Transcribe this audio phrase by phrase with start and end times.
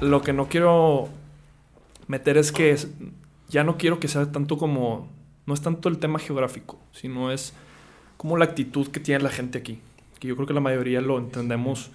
[0.00, 1.08] Lo que no quiero
[2.08, 2.76] meter es que
[3.48, 5.08] ya no quiero que sea tanto como,
[5.46, 7.54] no es tanto el tema geográfico, sino es
[8.16, 9.80] como la actitud que tiene la gente aquí.
[10.20, 11.90] Que yo creo que la mayoría lo entendemos,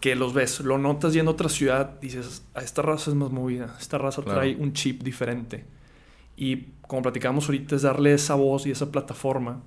[0.00, 3.30] que los ves, lo notas yendo a otra ciudad, dices, a esta raza es más
[3.30, 5.64] movida, esta raza trae un chip diferente.
[6.40, 9.60] Y como platicamos ahorita, es darle esa voz y esa plataforma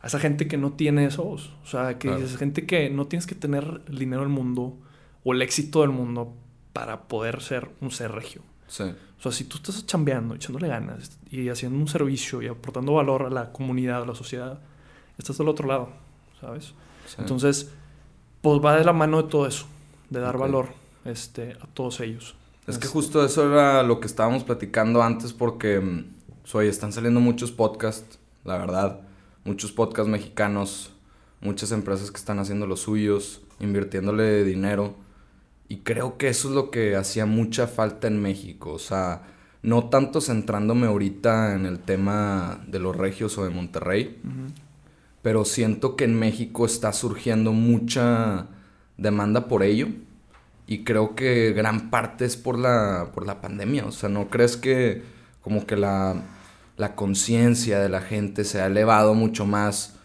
[0.00, 1.50] a esa gente que no tiene esa voz.
[1.64, 4.78] O sea, que es gente que no tienes que tener el dinero del mundo
[5.24, 6.32] o el éxito del mundo
[6.72, 8.42] para poder ser un ser regio.
[8.68, 8.84] Sí.
[8.84, 13.22] O sea, si tú estás chambeando, echándole ganas y haciendo un servicio y aportando valor
[13.22, 14.60] a la comunidad, a la sociedad,
[15.18, 15.90] estás del otro lado,
[16.40, 16.74] ¿sabes?
[17.18, 17.70] Entonces,
[18.40, 19.66] pues va de la mano de todo eso,
[20.10, 20.68] de dar valor
[21.04, 22.34] este, a todos ellos.
[22.66, 26.04] Es que justo eso era lo que estábamos platicando antes porque, mm,
[26.44, 29.00] soy, están saliendo muchos podcasts, la verdad,
[29.44, 30.92] muchos podcasts mexicanos,
[31.40, 34.94] muchas empresas que están haciendo los suyos, invirtiéndole dinero
[35.72, 38.72] y creo que eso es lo que hacía mucha falta en México.
[38.72, 39.22] O sea,
[39.62, 44.20] no tanto centrándome ahorita en el tema de los regios o de Monterrey,
[45.22, 48.48] pero siento que en México está surgiendo mucha
[48.98, 49.88] demanda por ello.
[50.66, 53.84] Y creo que gran parte es por la, por la pandemia.
[53.86, 55.02] O sea, ¿no crees que
[55.42, 56.22] como que la,
[56.76, 59.98] la conciencia de la gente se ha elevado mucho más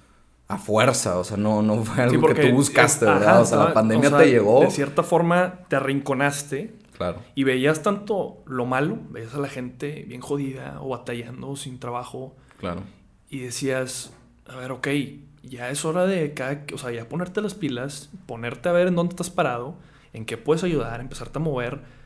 [0.47, 3.41] a fuerza, o sea, no, no fue algo que tú buscaste, ¿verdad?
[3.41, 4.61] o sea, la pandemia te llegó.
[4.61, 6.73] De cierta forma te arrinconaste.
[6.95, 7.21] Claro.
[7.36, 12.36] Y veías tanto lo malo, veías a la gente bien jodida o batallando sin trabajo.
[12.59, 12.81] Claro.
[13.30, 14.14] Y decías,
[14.47, 14.88] a ver, ok,
[15.44, 18.95] ya es hora de cada, o sea, ya ponerte las pilas, ponerte a ver en
[18.95, 19.75] dónde estás parado,
[20.13, 21.97] en qué puedes ayudar, empezarte a mover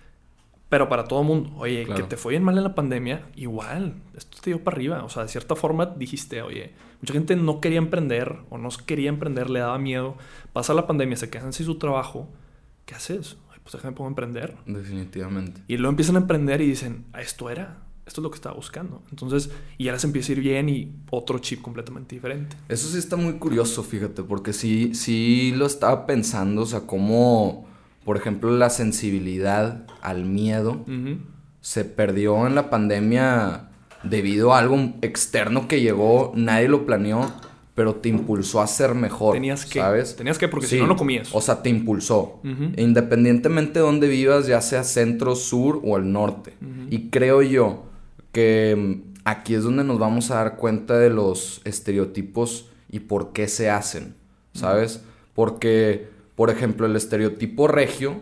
[0.71, 3.95] pero para todo el mundo, oye, que te fue bien mal en la pandemia, igual,
[4.15, 5.03] esto te dio para arriba.
[5.03, 6.71] O sea, de cierta forma dijiste, oye,
[7.01, 10.15] mucha gente no quería emprender o no quería emprender, le daba miedo.
[10.53, 12.29] Pasa la pandemia, se quedan sin su trabajo.
[12.85, 13.35] ¿Qué haces?
[13.63, 14.55] pues déjame pongo a emprender.
[14.65, 15.61] Definitivamente.
[15.67, 18.55] Y luego empiezan a emprender y dicen, ah, esto era, esto es lo que estaba
[18.55, 19.03] buscando.
[19.09, 22.55] Entonces, y ya les empieza a ir bien y otro chip completamente diferente.
[22.69, 27.69] Eso sí está muy curioso, fíjate, porque sí, sí lo estaba pensando, o sea, cómo
[28.03, 30.85] por ejemplo, la sensibilidad al miedo
[31.61, 33.69] se perdió en la pandemia
[34.03, 37.31] debido a algo externo que llegó, nadie lo planeó,
[37.75, 39.33] pero te impulsó a ser mejor.
[39.33, 40.15] Tenías que, ¿sabes?
[40.15, 41.29] Tenías que, porque si no, no comías.
[41.33, 42.41] O sea, te impulsó.
[42.77, 46.53] Independientemente de dónde vivas, ya sea centro, sur o el norte.
[46.89, 47.85] Y creo yo
[48.31, 53.31] que mm, aquí es donde nos vamos a dar cuenta de los estereotipos y por
[53.31, 54.15] qué se hacen,
[54.53, 55.03] ¿sabes?
[55.33, 56.09] Porque
[56.41, 58.19] por ejemplo, el estereotipo regio.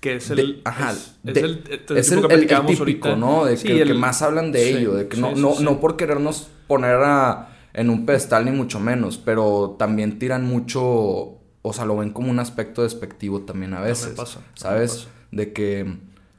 [0.00, 0.62] Que es el.
[0.64, 0.90] ajá.
[0.90, 1.62] Es, el,
[1.94, 3.44] es el, típico, ¿no?
[3.44, 4.94] De que, el, que más hablan de ello.
[4.94, 9.16] De que no, no, no por querernos poner a, en un pedestal, ni mucho menos.
[9.16, 11.38] Pero también tiran mucho.
[11.62, 14.08] O sea, lo ven como un aspecto despectivo también a veces.
[14.16, 15.06] pasa, ¿Sabes?
[15.30, 15.98] De que.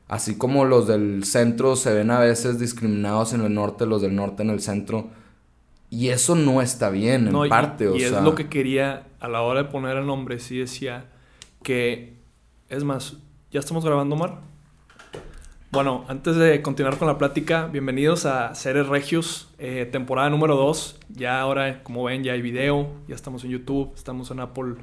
[0.10, 4.14] Así como los del centro se ven a veces discriminados en el norte, los del
[4.14, 5.08] norte en el centro.
[5.90, 7.90] Y eso no está bien, en parte.
[7.96, 10.38] Y, y es lo que quería a la hora de poner el nombre.
[10.40, 11.06] Sí decía
[11.64, 12.20] que,
[12.70, 13.18] es más,
[13.50, 14.42] ¿ya estamos grabando, Mar?
[15.72, 21.00] Bueno, antes de continuar con la plática, bienvenidos a Seres Regios, eh, temporada número 2.
[21.10, 24.76] Ya ahora, como ven, ya hay video, ya estamos en YouTube, estamos en Apple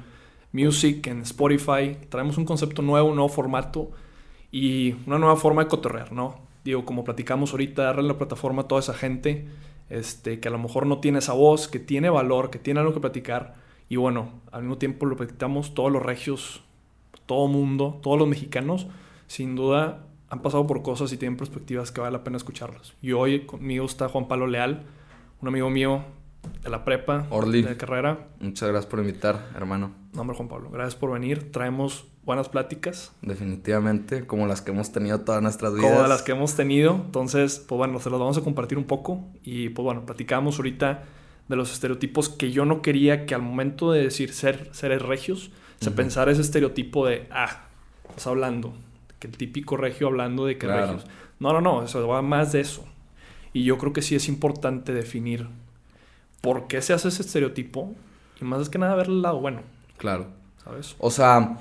[0.51, 1.97] Music, en Spotify.
[2.09, 3.91] Traemos un concepto nuevo, un nuevo formato
[4.51, 6.41] y una nueva forma de cotorrear, ¿no?
[6.65, 9.47] Digo, como platicamos ahorita, darle la plataforma a toda esa gente
[9.89, 12.93] este, que a lo mejor no tiene esa voz, que tiene valor, que tiene algo
[12.93, 13.55] que platicar.
[13.87, 16.63] Y bueno, al mismo tiempo lo platicamos todos los regios
[17.25, 18.87] todo mundo, todos los mexicanos,
[19.27, 22.93] sin duda han pasado por cosas y tienen perspectivas que vale la pena escucharlas.
[23.01, 24.85] Y hoy conmigo está Juan Pablo Leal,
[25.41, 26.03] un amigo mío
[26.63, 28.27] de la prepa, Orly, de carrera.
[28.39, 29.91] Muchas gracias por invitar, hermano.
[30.13, 31.51] No, hombre, Juan Pablo, gracias por venir.
[31.51, 33.11] Traemos buenas pláticas.
[33.21, 35.91] Definitivamente, como las que hemos tenido todas nuestras vidas.
[35.91, 36.93] Como las que hemos tenido.
[36.93, 39.23] Entonces, pues bueno, se las vamos a compartir un poco.
[39.43, 41.03] Y pues bueno, platicamos ahorita
[41.47, 45.51] de los estereotipos que yo no quería que al momento de decir ser seres regios
[45.81, 47.63] se pensar ese estereotipo de, ah,
[48.09, 48.73] estás hablando,
[49.19, 51.07] que el típico regio hablando de que regios.
[51.39, 52.85] No, no, no, eso va más de eso.
[53.51, 55.47] Y yo creo que sí es importante definir
[56.39, 57.95] por qué se hace ese estereotipo
[58.39, 59.61] y más es que nada ver el lado bueno.
[59.97, 60.27] Claro.
[60.63, 60.95] ¿Sabes?
[60.99, 61.57] O sea,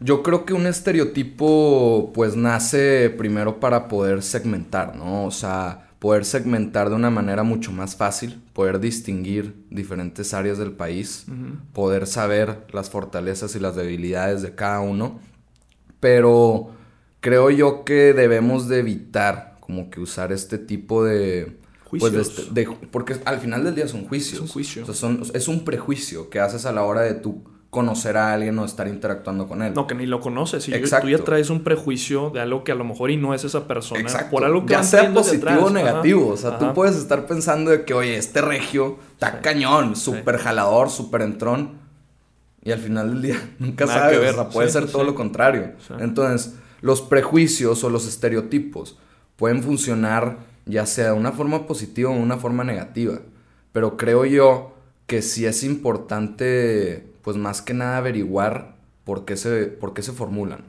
[0.00, 5.26] yo creo que un estereotipo pues nace primero para poder segmentar, ¿no?
[5.26, 10.72] O sea, poder segmentar de una manera mucho más fácil, poder distinguir diferentes áreas del
[10.72, 11.26] país,
[11.72, 15.20] poder saber las fortalezas y las debilidades de cada uno,
[16.00, 16.70] pero
[17.20, 21.58] creo yo que debemos de evitar como que usar este tipo de
[21.90, 22.38] Pues de Juicios.
[22.38, 24.34] este- de- porque al final del día son juicios.
[24.34, 24.82] Es un juicio.
[24.82, 28.32] O sea, son- es un prejuicio que haces a la hora de tú conocer a
[28.32, 29.72] alguien o estar interactuando con él.
[29.74, 30.68] No, que ni lo conoces.
[30.68, 31.06] Y Exacto.
[31.06, 33.68] tú ya traes un prejuicio de algo que a lo mejor y no es esa
[33.68, 34.00] persona.
[34.00, 34.30] Exacto.
[34.32, 36.24] Por algo que ya sea positivo o negativo.
[36.24, 36.32] Ajá.
[36.32, 36.58] O sea, Ajá.
[36.58, 39.36] tú puedes estar pensando de que, oye, este regio está Sí.
[39.42, 41.78] cañón, súper jalador, súper entrón.
[42.64, 44.18] Y al final del día nunca Nada sabes.
[44.18, 44.34] que ver.
[44.34, 45.72] O sea, puede Sí, ser todo lo contrario.
[46.00, 48.98] Entonces, los prejuicios o los estereotipos
[49.36, 53.20] pueden funcionar ya sea de una forma positiva o de una forma negativa.
[53.72, 54.74] Pero creo yo
[55.06, 58.74] que sí es importante, pues más que nada averiguar
[59.04, 60.64] por qué se, por qué se formulan.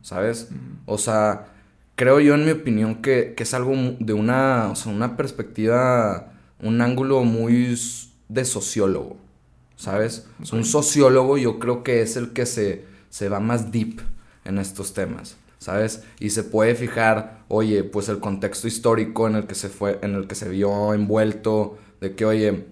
[0.00, 0.48] ¿sabes?
[0.86, 1.48] O sea,
[1.96, 6.32] creo yo en mi opinión que, que es algo de una, o sea, una perspectiva,
[6.62, 7.78] un ángulo muy
[8.30, 9.18] de sociólogo,
[9.76, 10.26] ¿sabes?
[10.40, 14.00] O sea, un sociólogo yo creo que es el que se, se va más deep
[14.46, 16.04] en estos temas, ¿sabes?
[16.20, 20.14] Y se puede fijar, oye, pues el contexto histórico en el que se fue, en
[20.14, 22.64] el que se vio envuelto, de que, oye,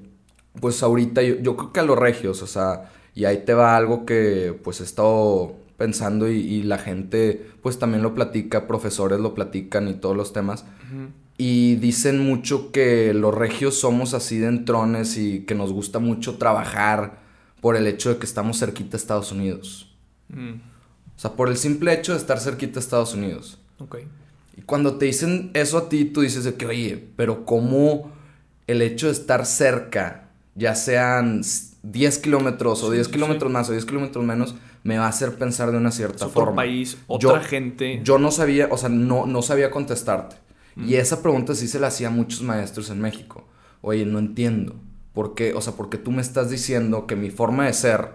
[0.59, 3.77] pues ahorita yo, yo creo que a los regios, o sea, y ahí te va
[3.77, 9.19] algo que pues he estado pensando y, y la gente pues también lo platica, profesores
[9.19, 10.65] lo platican y todos los temas.
[10.87, 11.09] Ujú.
[11.39, 16.37] Y dicen mucho que los regios somos así de entrones y que nos gusta mucho
[16.37, 17.19] trabajar
[17.61, 19.95] por el hecho de que estamos cerquita a Estados Unidos.
[20.29, 20.53] Mm.
[21.17, 23.59] O sea, por el simple hecho de estar cerquita a Estados Unidos.
[23.79, 23.99] Ok.
[24.59, 28.13] Y cuando te dicen eso a ti, tú dices de que, oye, pero ¿cómo
[28.67, 30.26] el hecho de estar cerca,
[30.57, 34.57] ya sean s- 10 kilómetros o Sí, 10 sí, kilómetros más o 10 kilómetros menos,
[34.83, 36.57] me va a hacer pensar de una Es cierta otro forma?
[36.57, 38.01] país, Yo- otra gente.
[38.03, 40.37] Yo no sabía, o sea, no, no sabía contestarte.
[40.75, 40.89] Mm.
[40.89, 43.47] Y esa pregunta sí se la hacía a muchos maestros en México.
[43.83, 44.75] Oye, no entiendo.
[45.13, 45.55] ¿Por qué?
[45.55, 48.11] O sea, porque tú me estás diciendo que mi forma de ser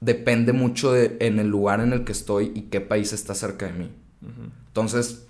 [0.00, 3.66] depende mucho de en el lugar en el que estoy y qué país está cerca
[3.66, 3.90] de mí.
[4.68, 5.26] Entonces,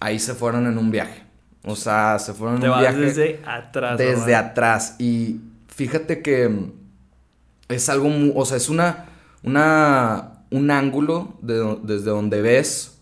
[0.00, 1.22] ahí se fueron en un viaje.
[1.64, 3.98] O sea, se fueron Te un vas viaje desde atrás.
[3.98, 4.96] desde atrás.
[4.98, 6.72] Y fíjate que
[7.68, 9.06] es algo, mu- o sea, es una,
[9.42, 12.98] una, un ángulo de desde donde ves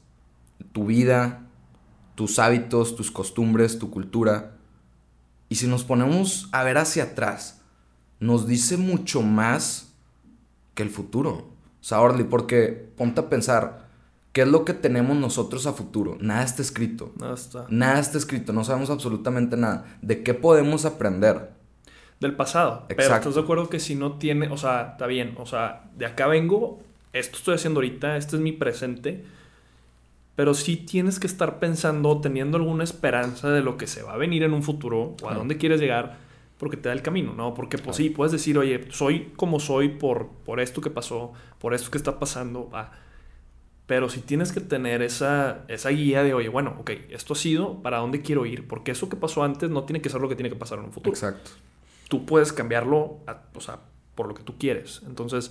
[0.73, 1.41] tu vida,
[2.15, 4.53] tus hábitos, tus costumbres, tu cultura.
[5.49, 7.61] Y si nos ponemos a ver hacia atrás,
[8.21, 9.93] nos dice mucho más
[10.75, 11.31] que el futuro.
[11.81, 13.88] O sea, Orly, porque ponte a pensar,
[14.33, 16.17] ¿qué es lo que tenemos nosotros a futuro?
[16.21, 17.13] Nada está escrito.
[17.19, 17.67] No, está.
[17.69, 19.85] Nada está escrito, no sabemos absolutamente nada.
[20.03, 21.51] ¿De qué podemos aprender?
[22.21, 22.85] Del pasado.
[22.89, 23.29] Pero Exacto.
[23.29, 26.27] estás de acuerdo que si no tiene, o sea, está bien, o sea, de acá
[26.27, 26.81] vengo,
[27.13, 29.25] esto estoy haciendo ahorita, este es mi presente,
[30.35, 34.17] pero sí tienes que estar pensando, teniendo alguna esperanza de lo que se va a
[34.17, 36.17] venir en un futuro o a dónde quieres llegar,
[36.59, 37.55] porque te da el camino, ¿no?
[37.55, 41.75] Porque pues sí, puedes decir, oye, soy como soy por, por esto que pasó, por
[41.75, 42.93] esto que está pasando, va.
[43.89, 47.83] Pero si tienes que tener esa, esa guía de, oye, bueno, ok, esto ha sido,
[47.83, 48.69] ¿para dónde quiero ir?
[48.69, 50.85] Porque eso que pasó antes no tiene que ser lo que tiene que pasar en
[50.85, 51.51] un futuro Exacto.
[52.09, 53.81] tú puedes cambiarlo, a- o sea,
[54.15, 55.01] por lo que tú quieres.
[55.07, 55.51] Entonces,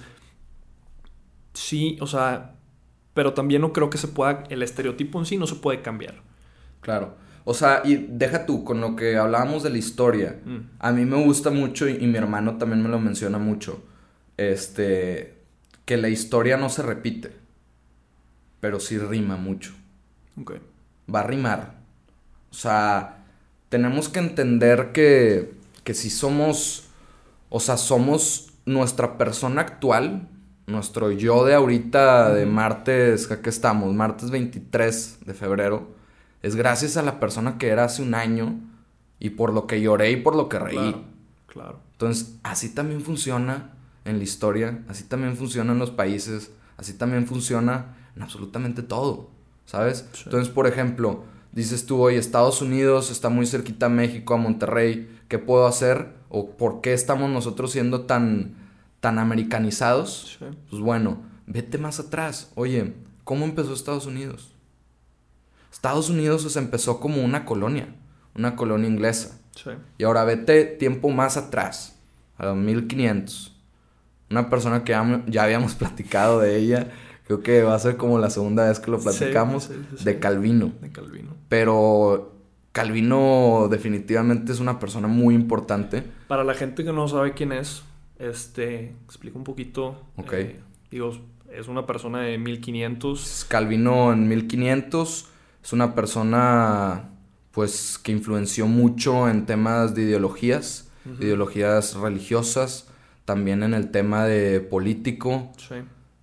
[1.54, 2.54] sí, o sea,
[3.14, 6.22] pero también no creo que se pueda, el estereotipo en sí no se puede cambiar.
[6.82, 7.16] Claro.
[7.44, 10.58] O sea, y deja tú, con lo que hablábamos de la historia, Mm.
[10.80, 13.84] a mí me gusta mucho y, y mi hermano también me lo menciona mucho,
[14.38, 15.38] este,
[15.86, 17.32] que la historia no se repite,
[18.60, 19.74] pero sí rima mucho.
[20.40, 20.54] Ok.
[21.14, 21.76] va a rimar.
[22.52, 23.26] O sea,
[23.70, 26.88] tenemos que entender que, que si somos,
[27.50, 30.28] o sea, somos nuestra persona actual,
[30.68, 33.94] nuestro yo de ahorita, de martes, ¿a qué estamos?
[33.94, 35.88] Martes 23 de febrero,
[36.44, 38.60] es gracias a la persona que era hace un año
[39.20, 40.76] y por lo que lloré y por lo que reí.
[40.76, 41.04] Claro,
[41.48, 41.80] claro.
[41.94, 43.72] Entonces, así también funciona
[44.06, 49.30] en la historia, así también funciona en los países, así también funciona en absolutamente todo,
[49.66, 50.08] ¿sabes?
[50.14, 50.24] Sí.
[50.26, 55.10] Entonces, por ejemplo, dices tú, oye, Estados Unidos está muy cerquita a México, a Monterrey,
[55.28, 56.14] ¿qué puedo hacer?
[56.30, 58.56] ¿O por qué estamos nosotros siendo tan,
[59.00, 60.38] tan americanizados?
[60.40, 60.46] Sí.
[60.70, 62.52] Pues bueno, vete más atrás.
[62.56, 64.52] Oye, ¿cómo empezó Estados Unidos?
[65.72, 67.94] Estados Unidos se empezó como una colonia,
[68.36, 69.40] una colonia inglesa.
[69.56, 69.70] Sí.
[69.98, 71.98] Y ahora vete tiempo más atrás,
[72.38, 73.56] a los 1500.
[74.30, 76.92] Una persona que ya, ya habíamos platicado de ella,
[77.28, 80.06] creo que va a ser como la segunda vez que lo platicamos, Sí, sí, sí,
[80.06, 80.20] de.
[80.20, 80.72] Calvino.
[80.82, 81.36] De Calvino.
[81.50, 82.34] Pero
[82.72, 86.04] Calvino definitivamente es una persona muy importante.
[86.28, 87.84] Para la gente que no sabe quién es,
[88.18, 90.02] este, explica un poquito.
[90.16, 90.34] Ok.
[90.34, 91.12] eh, digo,
[91.52, 93.46] es una persona de 1500.
[93.50, 95.28] Calvino en 1500
[95.64, 97.10] es una persona
[97.52, 102.88] pues que influenció mucho en temas de ideologías, ideologías religiosas,
[103.26, 105.52] también en el tema de político.
[105.58, 105.76] Sí.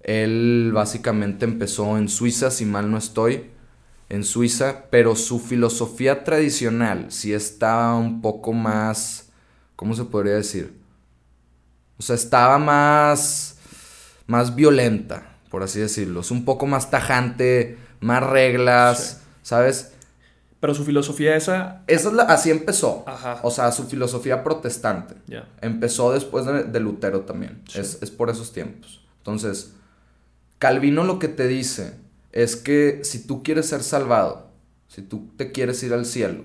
[0.05, 3.51] Él básicamente empezó en Suiza, si mal no estoy.
[4.09, 9.31] en Suiza, pero su filosofía tradicional sí estaba un poco más,
[9.77, 10.79] ¿cómo se podría decir?
[11.99, 13.57] O sea, estaba más,
[14.27, 16.21] más violenta, por así decirlo.
[16.21, 19.93] Es un poco más tajante, más reglas, ¿sabes?
[20.61, 21.83] Pero su filosofía esa...
[21.87, 23.05] Esa es la, así empezó.
[23.07, 23.41] Ajá.
[23.43, 25.15] O sea, su filosofía protestante.
[25.27, 25.47] Ya.
[25.61, 27.63] Empezó después de, de Lutero también.
[27.69, 27.81] Sí.
[27.81, 29.05] Es, es por esos tiempos.
[29.19, 29.75] Entonces,
[30.65, 31.93] Calvino lo que te dice
[32.33, 34.49] es que si tú quieres ser salvado,
[34.89, 36.45] si tú te quieres ir al cielo,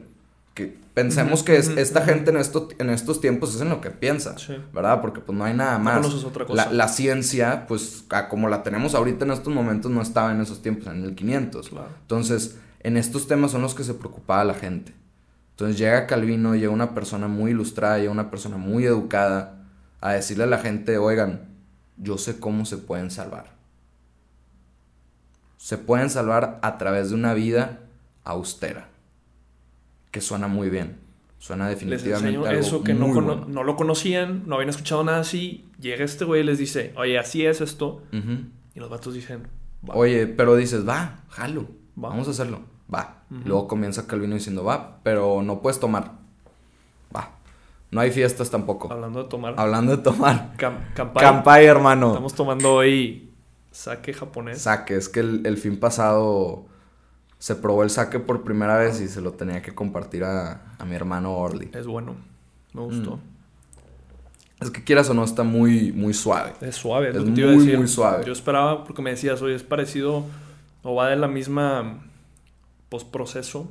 [0.54, 3.92] que pensemos que es, esta gente en, esto, en estos tiempos es en lo que
[3.92, 4.58] piensa, Sí.
[4.74, 5.00] ¿verdad?
[5.00, 6.00] Porque pues no hay nada más.
[6.02, 6.66] conoces otra cosa.
[6.66, 10.42] La, la ciencia, pues a como la tenemos ahorita en estos momentos, no estaba en
[10.42, 11.70] esos tiempos, en el 500.
[11.70, 11.88] Claro.
[12.02, 14.94] Entonces, en estos temas son los que se preocupaba la gente.
[15.52, 19.64] Entonces llega Calvino, llega una persona muy ilustrada, llega una persona muy educada
[20.02, 21.48] a decirle a la gente, oigan,
[21.96, 23.58] yo sé cómo se pueden salvar.
[25.60, 27.80] Se pueden salvar a través de una vida
[28.24, 28.88] austera.
[30.12, 30.98] Que suena muy bien.
[31.38, 33.46] Suena Les definitivamente enseño algo eso que no, muy cono- bueno.
[33.50, 35.66] no lo conocían, no habían escuchado nada así.
[35.80, 38.02] Llega este güey y les dice, oye, así es esto.
[38.74, 39.48] Y los vatos dicen,
[39.88, 39.96] va.
[39.96, 41.64] Oye, pero dices, va, jalo,
[42.02, 42.08] Va.
[42.10, 42.62] vamos a hacerlo,
[42.94, 43.18] va.
[43.30, 46.14] Luego comienza Calvino diciendo, va, pero no puedes tomar,
[47.16, 47.32] va.
[47.92, 48.92] No hay fiestas tampoco.
[48.92, 49.56] hablando de tomar.
[49.58, 50.54] Hablando de tomar.
[50.58, 51.22] Cam- Campai.
[51.24, 52.08] Campai, hermano.
[52.10, 53.29] Estamos tomando hoy
[53.72, 54.62] sake japonés.
[54.62, 56.66] Saque, es que el, el fin pasado
[57.38, 60.86] se probó el saque por primera vez y se lo tenía que compartir a, a
[60.86, 61.70] mi hermano Orly.
[61.74, 62.16] Es bueno.
[62.74, 63.18] Me gustó.
[63.18, 63.20] Mm.
[64.62, 66.52] Es que quieras o no, está muy, muy suave.
[66.60, 67.78] Es suave, es, muy, decir.
[67.78, 68.26] muy suave.
[68.26, 70.26] Yo esperaba, porque me decías, oye, es parecido
[70.84, 72.04] o va de la misma
[72.90, 73.70] postproceso.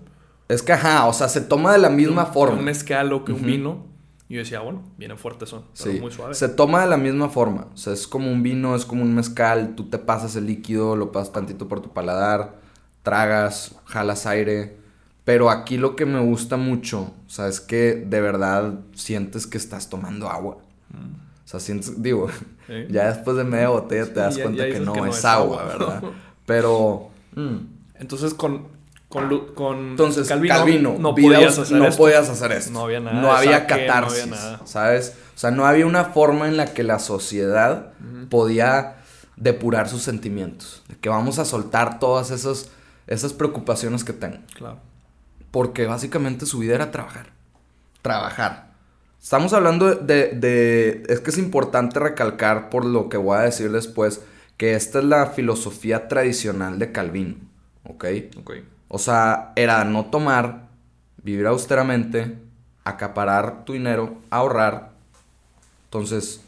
[0.49, 2.59] Es que, ajá, o sea, se toma de la misma un- forma.
[2.59, 3.85] Un mezcal o que un vino.
[4.29, 6.35] Y yo decía, bueno, vienen fuertes son, pero Sí, muy suave.
[6.35, 7.67] se toma de la misma forma.
[7.73, 9.75] O sea, es como un vino, es como un mezcal.
[9.75, 12.57] Tú te pasas el líquido, lo pasas tantito por tu paladar,
[13.03, 14.77] tragas, jalas aire.
[15.25, 19.59] Pero aquí lo que me gusta mucho, o sea, es que de verdad sientes que
[19.59, 20.57] estás tomando agua.
[20.57, 22.29] O sea, sientes, digo,
[22.67, 22.75] Sí.
[22.91, 25.19] ya después de media botella te das ya- cuenta ya que, no que no es
[25.19, 25.73] es agua, agua.
[25.73, 26.03] ¿verdad?
[26.47, 27.57] Pero, mm,
[27.95, 28.69] Entonces, con,
[29.09, 31.97] con, Lu- con entonces, Calvino, Calvino, no vida podías hacer no esto.
[31.99, 32.73] podías hacer esto.
[32.73, 34.61] No había nada No había saque, no había catarsis, nada.
[34.67, 35.15] ¿sabes?
[35.35, 37.93] O sea, no había una forma en la que la sociedad
[38.29, 38.97] podía
[39.37, 40.83] depurar sus sentimientos.
[40.89, 42.71] De que vamos a soltar todas esas,
[43.07, 44.39] esas preocupaciones que tengo.
[44.55, 44.79] Claro.
[45.51, 47.29] Porque básicamente su vida era trabajar.
[48.03, 48.69] Trabajar.
[49.23, 53.71] Estamos hablando de, de- Es que es importante recalcar por lo que voy a decir
[53.73, 54.21] después,
[54.57, 57.37] que esta es la filosofía tradicional de Calvino.
[57.85, 58.05] ¿Ok?
[58.39, 58.53] Ok.
[58.89, 60.69] O sea, era no tomar,
[61.23, 62.39] vivir austeramente,
[62.85, 64.93] acaparar tu dinero, ahorrar.
[65.85, 66.43] Entonces,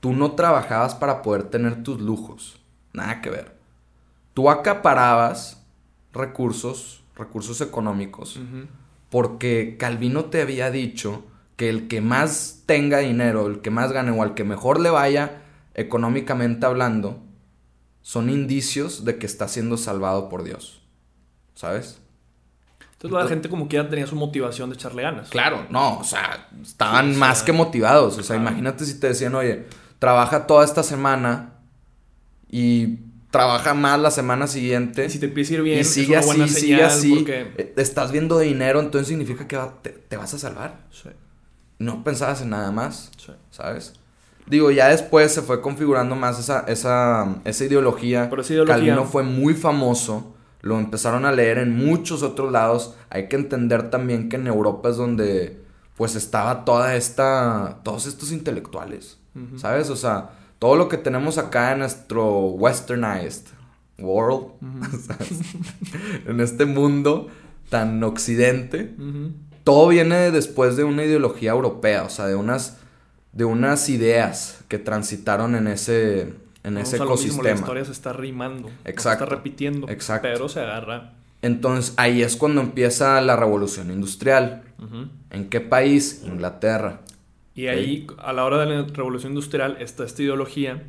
[0.00, 2.60] tú no trabajabas para poder tener tus lujos.
[2.92, 3.56] Nada que ver.
[4.34, 5.64] Tú acaparabas
[6.12, 8.40] recursos, recursos económicos,
[9.10, 11.24] porque Calvino te había dicho
[11.56, 14.90] que el que más tenga dinero, el que más gane o al que mejor le
[14.90, 15.42] vaya
[15.74, 17.20] económicamente hablando,
[18.02, 20.83] son indicios de que está siendo salvado por Dios.
[21.54, 21.98] ¿Sabes?
[22.92, 25.28] Entonces la gente como que ya tenía su motivación de echarle ganas.
[25.28, 28.18] Claro, no, o sea, estaban Sí, o sea, más que motivados.
[28.18, 28.42] O sea, claro.
[28.50, 29.66] imagínate si te decían, oye,
[29.98, 31.54] trabaja toda esta semana
[32.50, 32.98] y
[33.30, 35.04] trabaja más la semana siguiente.
[35.06, 37.16] Y si te empieza a ir bien, y es sigue una así, buena sigue señal
[37.18, 40.86] porque- eh, Estás viendo dinero, entonces significa que va- te, te vas a salvar.
[40.90, 41.10] Sí,
[41.78, 43.32] No pensabas en nada más, sí.
[43.50, 43.94] ¿sabes?
[44.46, 48.28] Digo, ya después se fue configurando más esa, esa, esa ideología.
[48.30, 50.33] Pero esa ideología- Calvino fue muy famoso.
[50.64, 52.96] Lo empezaron a leer en muchos otros lados.
[53.10, 55.62] Hay que entender también que en Europa es donde
[55.94, 57.80] pues estaba toda esta.
[57.82, 59.18] todos estos intelectuales.
[59.56, 59.90] ¿Sabes?
[59.90, 63.44] O sea, todo lo que tenemos acá en nuestro westernized
[63.98, 64.52] world,
[65.06, 65.40] ¿sabes?
[66.26, 67.28] en este mundo
[67.68, 68.94] tan occidente,
[69.64, 72.78] todo viene después de una ideología europea, o sea, de unas,
[73.32, 76.32] de unas ideas que transitaron en ese,
[76.64, 77.54] en ese a lo mismo, la ecosistema.
[77.60, 78.68] historia se está rimando.
[78.68, 79.24] no se Exacto.
[79.24, 79.88] está repitiendo.
[79.88, 80.28] Exacto.
[80.32, 81.12] Pero se agarra.
[81.42, 84.62] Entonces ahí es cuando empieza la revolución industrial.
[85.30, 86.22] ¿En qué país?
[86.26, 87.00] Inglaterra.
[87.54, 90.82] Y ahí, a la hora de la revolución industrial, está esta ideología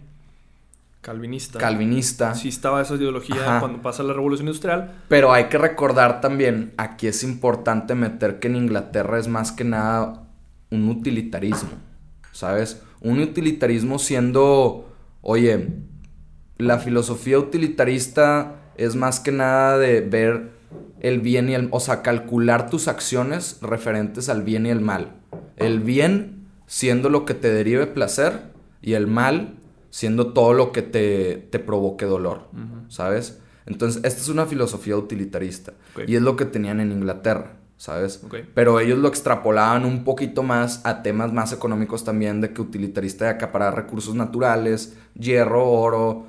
[1.02, 1.60] calvinista.
[1.60, 2.34] Calvinista.
[2.34, 3.60] Sí estaba esa ideología Ajá.
[3.60, 4.92] cuando pasa la revolución industrial.
[5.08, 9.64] Pero hay que recordar también, aquí es importante meter que en Inglaterra es más que
[9.64, 10.24] nada
[10.72, 11.70] un utilitarismo,
[12.32, 12.82] ¿sabes?
[13.02, 14.90] Un utilitarismo siendo,
[15.26, 15.70] oye,
[16.58, 20.52] la filosofía utilitarista es más que nada de ver
[21.00, 25.14] el bien y el, o sea, calcular tus acciones referentes al bien y el mal.
[25.58, 29.56] El bien siendo lo que te derive placer y el mal
[29.90, 32.48] siendo todo lo que te, te provoque dolor.
[32.88, 33.40] ¿sabes?
[33.66, 35.74] Entonces, esta es una filosofía utilitarista.
[36.06, 38.22] Y es lo que tenían en Inglaterra, ¿sabes?
[38.26, 38.36] Ok.
[38.54, 43.26] Pero ellos lo extrapolaban un poquito más a temas más económicos también, de que utilitarista
[43.26, 46.26] de acaparar recursos naturales, hierro, oro,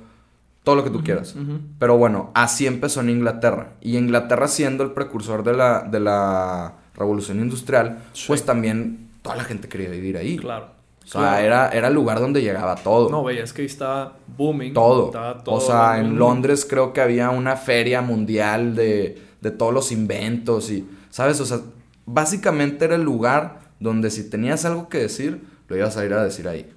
[0.63, 1.35] todo lo que tú quieras.
[1.35, 1.59] Ujú.
[1.79, 3.73] Pero bueno, así empezó en Inglaterra.
[3.81, 8.25] Y Inglaterra siendo el precursor de la, de la revolución industrial, Sí.
[8.27, 10.35] pues también toda la gente quería vivir ahí.
[10.37, 10.75] Claro.
[11.05, 11.45] O sea, Claro.
[11.45, 13.09] era, era el lugar donde llegaba todo.
[13.09, 14.73] No, veías que ahí estaba booming.
[14.73, 15.05] todo.
[15.05, 16.19] Estaba todo O sea, en.
[16.19, 20.85] Londres creo que había una feria mundial de, de todos los inventos y,
[21.17, 21.41] ¿sabes?
[21.41, 21.61] O sea,
[22.05, 26.23] básicamente era el lugar donde si tenías algo que decir, lo ibas a ir a
[26.23, 26.71] decir ahí.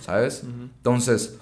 [0.00, 0.42] ¿sabes?
[0.42, 1.38] Entonces,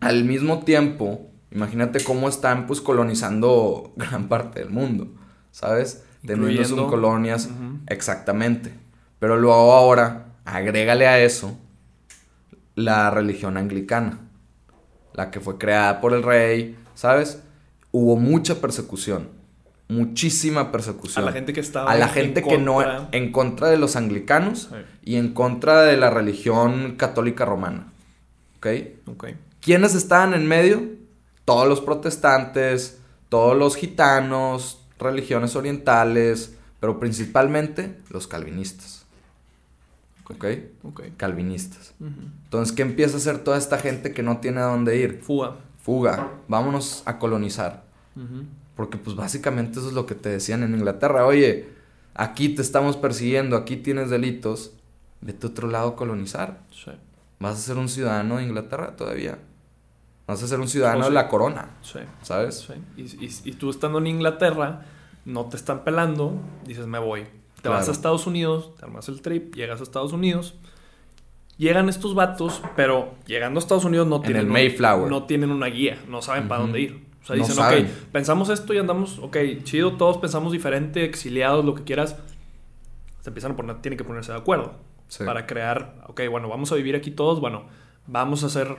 [0.00, 5.12] al mismo tiempo, imagínate cómo están pues colonizando gran parte del mundo,
[5.50, 6.04] ¿sabes?
[6.26, 7.50] Teniendo sus colonias,
[7.86, 8.72] exactamente.
[9.18, 11.58] Pero luego ahora, agrégale a eso
[12.76, 14.20] la religión anglicana,
[15.12, 17.42] la que fue creada por el rey, ¿sabes?
[17.90, 19.41] Hubo mucha persecución,
[19.92, 21.24] muchísima A persecución.
[21.24, 21.90] la gente que estaba.
[21.90, 23.08] A la en gente que no, contra.
[23.12, 24.76] en contra de los anglicanos Sí.
[25.12, 27.86] y en contra de la religión católica romana.
[28.58, 28.66] ¿Ok?
[29.06, 29.26] Ok.
[29.60, 30.82] ¿Quiénes estaban en medio?
[31.44, 39.04] Todos los protestantes, todos los gitanos, religiones orientales, pero principalmente los calvinistas.
[40.30, 40.44] ¿Ok?
[40.84, 41.02] Ok.
[41.16, 41.94] Calvinistas.
[42.00, 45.20] Entonces, ¿qué empieza a hacer toda esta gente que no tiene a dónde ir?
[45.22, 45.56] Fuga.
[45.82, 47.82] Fuga, vámonos a colonizar.
[48.76, 51.26] Porque pues básicamente eso es lo que te decían en Inglaterra.
[51.26, 51.68] Oye,
[52.14, 54.72] aquí te estamos persiguiendo, aquí tienes delitos,
[55.20, 56.60] vete a otro lado a colonizar.
[56.70, 56.90] Sí.
[57.38, 59.38] Vas a ser un ciudadano de Inglaterra todavía.
[60.26, 61.98] Vas a ser un ciudadano de la corona, Sí.
[62.22, 62.66] ¿sabes?
[62.66, 62.74] Sí.
[62.96, 64.86] Y, y- y tú estando en Inglaterra,
[65.24, 67.26] no te están pelando, dices, me voy.
[67.60, 70.54] Te vas a Estados Unidos, te armas el trip, llegas a Estados Unidos.
[71.58, 75.10] Llegan estos vatos, pero llegando a Estados Unidos no En tienen, el un- Mayflower.
[75.10, 77.04] no tienen una guía, no saben para dónde ir.
[77.22, 77.84] O sea, No dicen, saben.
[77.86, 82.16] ok, pensamos esto y andamos, ok, chido, todos pensamos diferente, exiliados, lo que quieras.
[83.20, 84.74] Se empiezan a poner, tienen que ponerse de acuerdo
[85.08, 85.24] Sí.
[85.24, 87.64] para crear, ok, bueno, vamos a vivir aquí todos, bueno,
[88.06, 88.76] vamos a hacer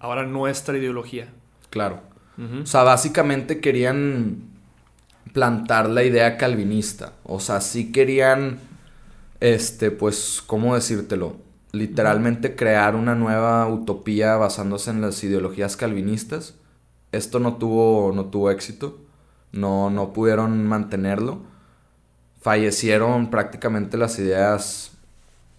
[0.00, 1.28] ahora nuestra ideología.
[1.70, 2.00] Claro.
[2.62, 4.42] O sea, básicamente querían
[5.32, 7.12] plantar la idea calvinista.
[7.24, 8.58] O sea, sí querían,
[9.40, 11.36] este, pues, ¿cómo decírtelo?
[11.72, 16.54] Literalmente crear una nueva utopía basándose en las ideologías calvinistas.
[17.16, 18.98] Esto no tuvo, no tuvo éxito.
[19.52, 21.40] No, no pudieron mantenerlo.
[22.40, 24.92] Fallecieron prácticamente las ideas,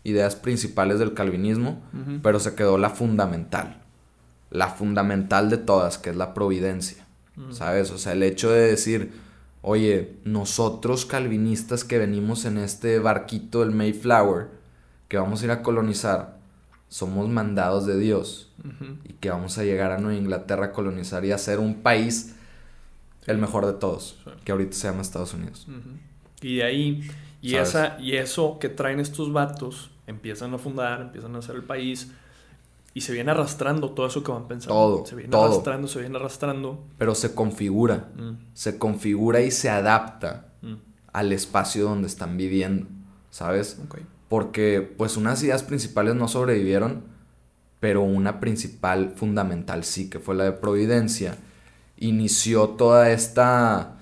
[0.03, 1.81] ideas principales del calvinismo,
[2.21, 3.81] pero se quedó la fundamental.
[4.51, 7.05] La fundamental de todas, que es la providencia.
[7.35, 7.51] Mm.
[7.51, 7.91] ¿Sabes?
[7.91, 9.13] O sea, el hecho de decir,
[9.61, 14.49] oye, nosotros calvinistas que venimos en este barquito del Mayflower,
[15.07, 16.34] que vamos a ir a colonizar,
[16.95, 18.95] somos mandados de Dios Ujú.
[19.03, 22.35] y que vamos a llegar a Nueva Inglaterra a colonizar y a ser un país
[23.25, 24.29] el mejor de todos, Sí.
[24.45, 25.67] que ahorita se llama Estados Unidos.
[26.41, 27.09] Y de ahí,
[27.41, 27.69] y, ¿Sabes?
[27.69, 32.11] esa, y eso que traen estos vatos, empiezan a fundar, empiezan a hacer el país,
[32.93, 34.73] y se viene arrastrando todo eso que van pensando.
[34.73, 35.43] Todo, Se viene todo.
[35.51, 36.81] arrastrando, se viene arrastrando.
[36.97, 40.75] Pero se configura, Mm, se configura y se adapta mm,
[41.11, 42.87] al espacio donde están viviendo,
[43.31, 43.81] ¿sabes?
[43.83, 43.99] ok.
[44.35, 47.03] Porque pues unas ideas principales no sobrevivieron,
[47.79, 51.37] pero una principal fundamental sí, que fue la de Providencia,
[51.95, 53.95] inició toda esta,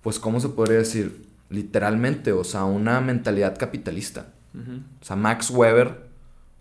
[0.00, 1.26] pues ¿cómo se podría decir?
[1.50, 4.26] Literalmente, o sea, una mentalidad capitalista.
[4.54, 6.06] O sea, Max Weber,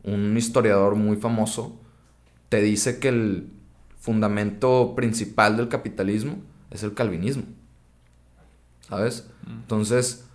[0.04, 1.80] un historiador muy famoso,
[2.50, 3.52] te dice que el
[4.00, 6.38] fundamento principal del capitalismo
[6.72, 7.44] es el calvinismo.
[8.90, 9.30] ¿Sabes?
[9.46, 9.52] Mm.
[9.52, 10.26] Entonces,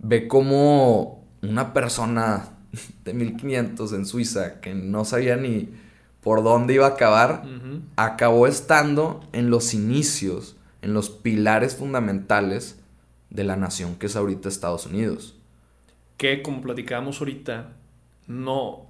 [0.00, 2.48] ve cómo una persona
[3.04, 5.70] de 1500 en Suiza que no sabía ni
[6.20, 7.44] por dónde iba a acabar,
[7.96, 12.80] acabó estando en los inicios, en los pilares fundamentales
[13.28, 15.36] de la nación que es ahorita Estados Unidos.
[16.16, 17.72] Que como platicábamos ahorita,
[18.26, 18.86] no...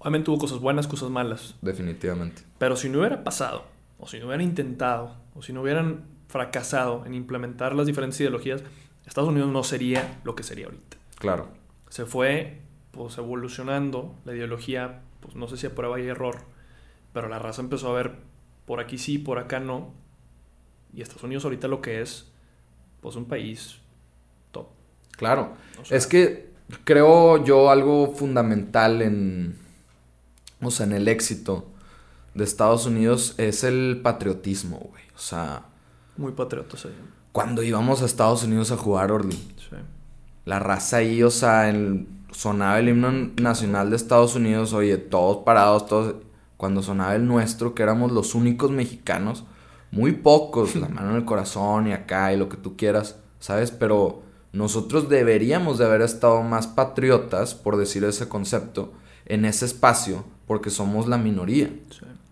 [0.00, 1.54] Obviamente tuvo cosas buenas, cosas malas.
[1.62, 2.42] Definitivamente.
[2.58, 3.64] Pero si no hubiera pasado,
[3.98, 8.62] o si no hubieran intentado, o si no hubieran fracasado en implementar las diferentes ideologías,
[9.06, 10.97] Estados Unidos no sería lo que sería ahorita.
[11.18, 11.48] Claro.
[11.88, 16.38] Se fue pues evolucionando la ideología, pues no sé si a prueba y error,
[17.12, 18.16] pero la raza empezó a ver
[18.66, 19.92] por aquí sí, por acá no.
[20.92, 22.30] Y Estados Unidos ahorita lo que es,
[23.00, 23.78] pues un país
[24.52, 24.68] top.
[25.12, 25.54] Claro.
[25.80, 26.50] O sea, Es que
[26.84, 29.56] creo yo algo fundamental en,
[30.60, 31.66] o sea, en el éxito
[32.34, 35.02] de Estados Unidos es el patriotismo, güey.
[35.14, 35.64] O sea,
[36.16, 36.94] muy patriotas ahí.
[37.32, 39.38] cuando íbamos a Estados Unidos a jugar Orly.
[40.48, 45.44] La raza ahí, o sea, el, sonaba el himno nacional de Estados Unidos, oye, todos
[45.44, 46.14] parados, todos,
[46.56, 49.44] cuando sonaba el nuestro, que éramos los únicos mexicanos,
[49.90, 53.72] muy pocos, la mano en el corazón y acá y lo que tú quieras, ¿sabes?
[53.72, 54.22] Pero
[54.54, 58.94] nosotros deberíamos de haber estado más patriotas, por decir ese concepto,
[59.26, 61.70] en ese espacio, porque somos la minoría.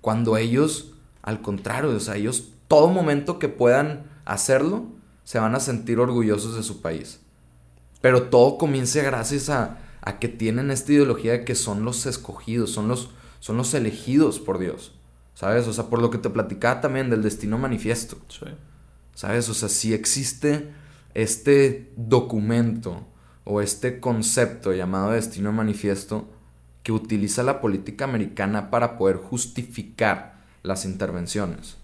[0.01, 4.87] Cuando ellos, al contrario, o sea, ellos todo momento que puedan hacerlo,
[5.25, 7.21] se van a sentir orgullosos de su país.
[8.07, 12.71] Pero todo comienza gracias a, a que tienen esta ideología de que son los escogidos,
[12.71, 14.93] son los, son los elegidos por Dios.
[15.35, 15.67] ¿Sabes?
[15.67, 18.17] O sea, por lo que te platicaba también del destino manifiesto.
[19.13, 19.49] ¿Sabes?
[19.49, 20.71] O sea, si existe
[21.15, 23.09] este documento
[23.43, 26.29] o este concepto llamado destino manifiesto
[26.85, 31.77] que utiliza la política americana para poder justificar las intervenciones.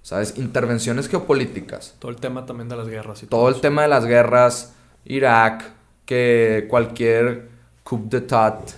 [0.00, 0.38] ¿Sabes?
[0.38, 1.96] Intervenciones geopolíticas.
[1.98, 3.22] Todo el tema también de las guerras.
[3.22, 4.72] Y todo, todo el tema de las guerras,
[5.06, 5.72] Irak,
[6.04, 7.48] que cualquier
[7.82, 8.72] coup d'etat,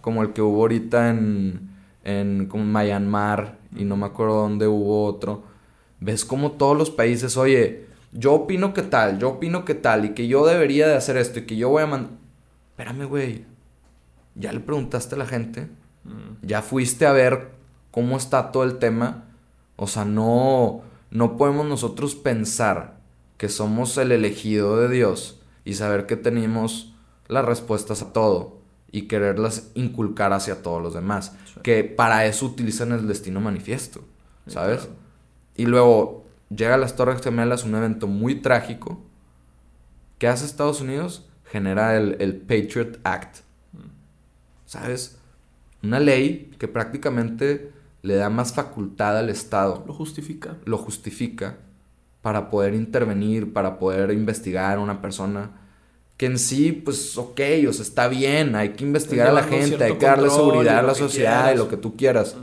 [0.00, 1.70] como el que hubo ahorita en,
[2.04, 5.44] en Myanmar, y no me acuerdo dónde hubo otro,
[6.00, 10.10] ves como todos los países, oye, yo opino que tal, yo opino que tal, y
[10.10, 12.10] que yo debería de hacer esto, y que yo voy a mandar...
[12.70, 13.44] Espérame, güey.
[14.34, 15.68] ¿Ya le preguntaste a la gente?
[16.04, 16.46] Mm.
[16.46, 17.50] ¿Ya fuiste a ver
[17.90, 19.24] cómo está todo el tema?
[19.76, 22.98] O sea, no, no podemos nosotros pensar
[23.36, 25.39] que somos el elegido de Dios
[25.70, 26.92] y saber que tenemos
[27.28, 28.58] las respuestas a todo
[28.90, 31.36] y quererlas inculcar hacia todos los demás.
[31.62, 34.02] Que para eso utilizan el destino manifiesto,
[34.48, 34.88] ¿sabes?
[35.54, 39.00] Y luego llega a las Torres Gemelas un evento muy trágico.
[40.18, 41.28] ¿Qué hace Estados Unidos?
[41.44, 43.36] Genera el, el Patriot Act.
[44.66, 45.20] ¿Sabes?
[45.84, 47.70] Una ley que prácticamente
[48.02, 49.84] le da más facultad al Estado.
[49.86, 50.56] Lo justifica.
[50.64, 51.58] Lo justifica
[52.22, 55.59] para poder intervenir, para poder investigar a una persona
[56.20, 59.82] que en sí, pues, ok, o sea, está bien, hay que investigar a la gente,
[59.82, 62.36] hay que darle seguridad a la sociedad y lo que tú quieras.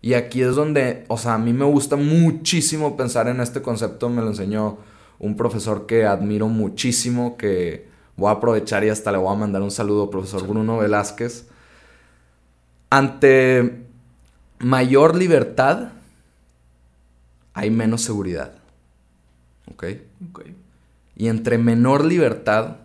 [0.00, 4.08] Y aquí es donde, o sea, a mí me gusta muchísimo pensar en este concepto,
[4.08, 4.78] me lo enseñó
[5.18, 7.86] un profesor que admiro muchísimo, que
[8.16, 11.46] voy a aprovechar y hasta le voy a mandar un saludo, profesor Bruno Velázquez.
[12.88, 13.84] Ante
[14.60, 15.90] mayor libertad,
[17.52, 18.54] hay menos seguridad.
[19.70, 19.84] ¿Ok?
[20.30, 20.40] Ok.
[21.16, 22.78] Y entre menor libertad,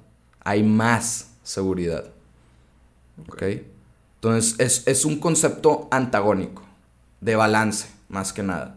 [0.50, 2.06] hay más seguridad.
[3.28, 3.44] ¿Ok?
[4.16, 6.64] Entonces es, un concepto antagónico,
[7.22, 8.76] de balance, más que nada.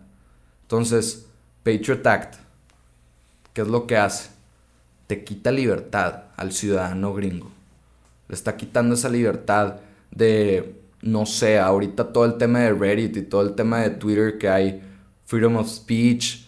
[0.62, 1.24] Entonces,
[1.62, 2.35] Patriot Act,
[3.54, 4.28] ¿qué es lo que hace?
[5.06, 7.50] Te quita libertad al ciudadano gringo.
[8.28, 9.76] Le está quitando esa libertad
[10.11, 14.37] de, no sé, ahorita todo el tema de Reddit y todo el tema de Twitter
[14.37, 14.82] que hay,
[15.24, 16.46] freedom of speech.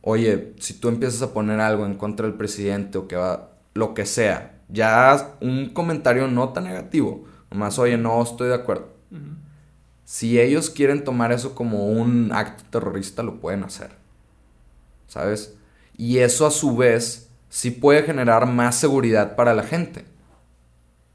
[0.00, 3.92] Oye, si tú empiezas a poner algo en contra del presidente o que va, lo
[3.92, 8.88] que sea, ya un comentario no tan negativo, nomás, oye, no estoy de acuerdo.
[10.04, 13.92] Si ellos quieren tomar eso como un acto terrorista, lo pueden hacer.
[15.06, 15.54] ¿Sabes?
[15.96, 20.04] Y eso a su vez sí puede generar más seguridad para la gente.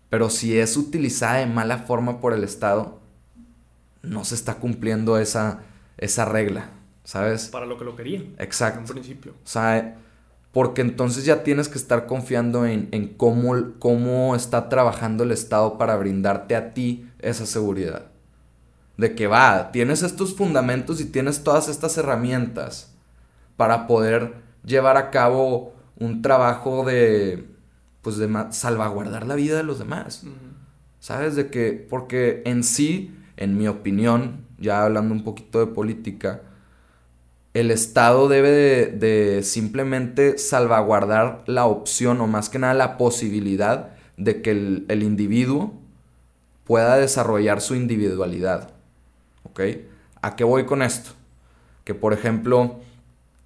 [0.09, 2.99] Pero si es utilizada de mala forma por el Estado,
[4.03, 5.61] no se está cumpliendo esa,
[5.97, 6.69] esa regla,
[7.03, 7.47] ¿sabes?
[7.47, 8.35] Para lo que lo querían.
[8.37, 8.79] Exacto.
[8.79, 9.33] En principio.
[9.33, 9.97] O sea,
[10.51, 15.95] porque entonces ya tienes que estar confiando en, cómo, cómo está trabajando el Estado para
[15.97, 18.07] brindarte a ti esa seguridad.
[18.97, 22.91] De que va, tienes estos fundamentos y tienes todas estas herramientas
[23.55, 27.47] para poder llevar a cabo un trabajo de,
[28.01, 30.23] pues de salvaguardar la vida de los demás.
[30.99, 31.35] ¿Sabes?
[31.35, 36.41] De que, porque en sí, en mi opinión, ya hablando un poquito de política,
[37.59, 44.43] el Estado debe de, simplemente salvaguardar la opción o más que nada la posibilidad de
[44.43, 45.73] que el, individuo
[46.65, 48.73] pueda desarrollar su individualidad.
[49.43, 49.61] ¿Ok?
[50.21, 51.11] ¿A qué voy con esto?
[51.83, 52.79] Que por ejemplo,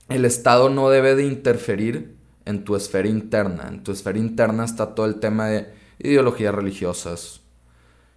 [0.10, 3.70] el Estado no debe de interferir en tu esfera interna.
[3.70, 5.70] En tu esfera interna está todo el tema de
[6.00, 7.40] ideologías religiosas,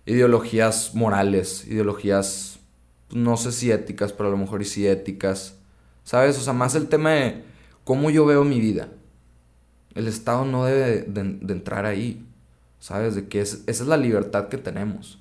[0.06, 2.58] ideologías morales, ideologías,
[3.10, 5.58] no sé si éticas, pero a lo mejor sí éticas,
[6.04, 6.38] ¿Sabes?
[6.38, 7.44] O sea, más el tema de
[7.82, 8.88] cómo yo veo mi vida.
[9.94, 12.24] El Estado no debe de, entrar ahí.
[12.78, 13.14] ¿Sabes?
[13.14, 15.18] De que esa es la libertad que tenemos.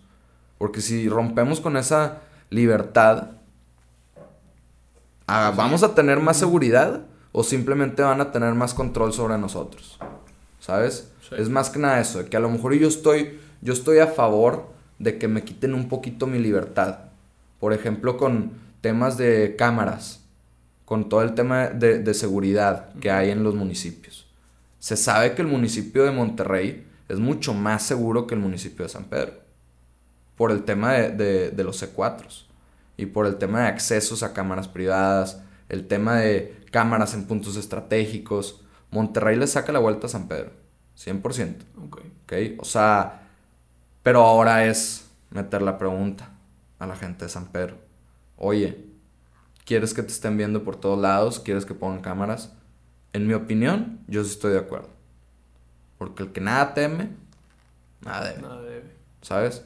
[0.58, 3.32] Porque si rompemos con esa libertad,
[5.28, 7.06] ah, ¿vamos a tener más seguridad?
[7.32, 9.98] ¿O simplemente van a tener más control sobre nosotros?
[10.60, 11.10] ¿Sabes?
[11.32, 14.08] Es más que nada eso, de que a lo mejor yo estoy, yo estoy a
[14.08, 14.67] favor
[15.00, 17.00] de que me quiten un poquito mi libertad.
[17.60, 20.22] Por ejemplo, con temas de cámaras
[20.86, 24.28] con todo el tema de, seguridad que hay en los municipios.
[24.80, 28.89] Se sabe que el municipio de Monterrey es mucho más seguro que el municipio de
[28.89, 29.34] San Pedro.
[30.36, 32.46] Por el tema de, los C4
[32.98, 37.56] y por el tema de accesos a cámaras privadas, el tema de cámaras en puntos
[37.56, 38.62] estratégicos.
[38.91, 40.52] Monterrey le saca la vuelta a San Pedro,
[40.98, 41.56] 100%.
[41.86, 42.02] Ok.
[42.24, 42.34] ¿Ok?
[42.60, 43.28] O sea,
[44.02, 46.30] pero ahora es meter la pregunta
[46.78, 47.78] a la gente de San Pedro.
[48.38, 48.92] Oye,
[49.65, 51.39] ¿quieres que te estén viendo por todos lados?
[51.39, 52.54] ¿Quieres que pongan cámaras?
[53.13, 54.89] En mi opinión, yo sí estoy de acuerdo.
[55.97, 57.10] Porque el que nada teme,
[58.02, 58.41] nada debe.
[58.41, 58.93] Nada debe.
[59.23, 59.63] ¿sabes?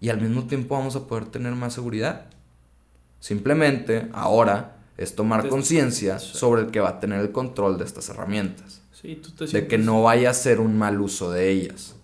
[0.00, 2.26] Y al mismo tiempo vamos a poder tener más seguridad.
[3.20, 8.08] Simplemente ahora es tomar conciencia sobre el que va a tener el control de estas
[8.08, 8.82] herramientas.
[8.92, 11.94] Sí, tú te De que no vaya a ser un mal uso de ellas,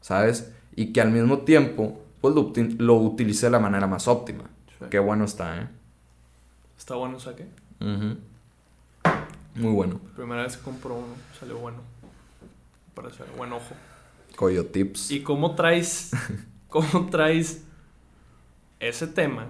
[0.00, 0.52] ¿sabes?
[0.76, 4.44] Y que al mismo tiempo pues lo, lo utilice de la manera más óptima.
[4.78, 4.86] Sí.
[4.90, 5.68] Qué bueno está, ¿eh?
[6.78, 7.46] Está bueno el saque.
[7.80, 10.00] Muy bueno.
[10.16, 11.78] Primera vez que compro uno, salió bueno.
[12.96, 13.74] Me Parece buen ojo.
[14.36, 15.10] Coyo Tips.
[15.10, 16.12] ¿Y cómo traes,
[16.68, 17.64] cómo traes
[18.78, 19.46] ese tema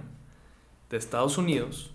[0.89, 1.91] de Estados Unidos?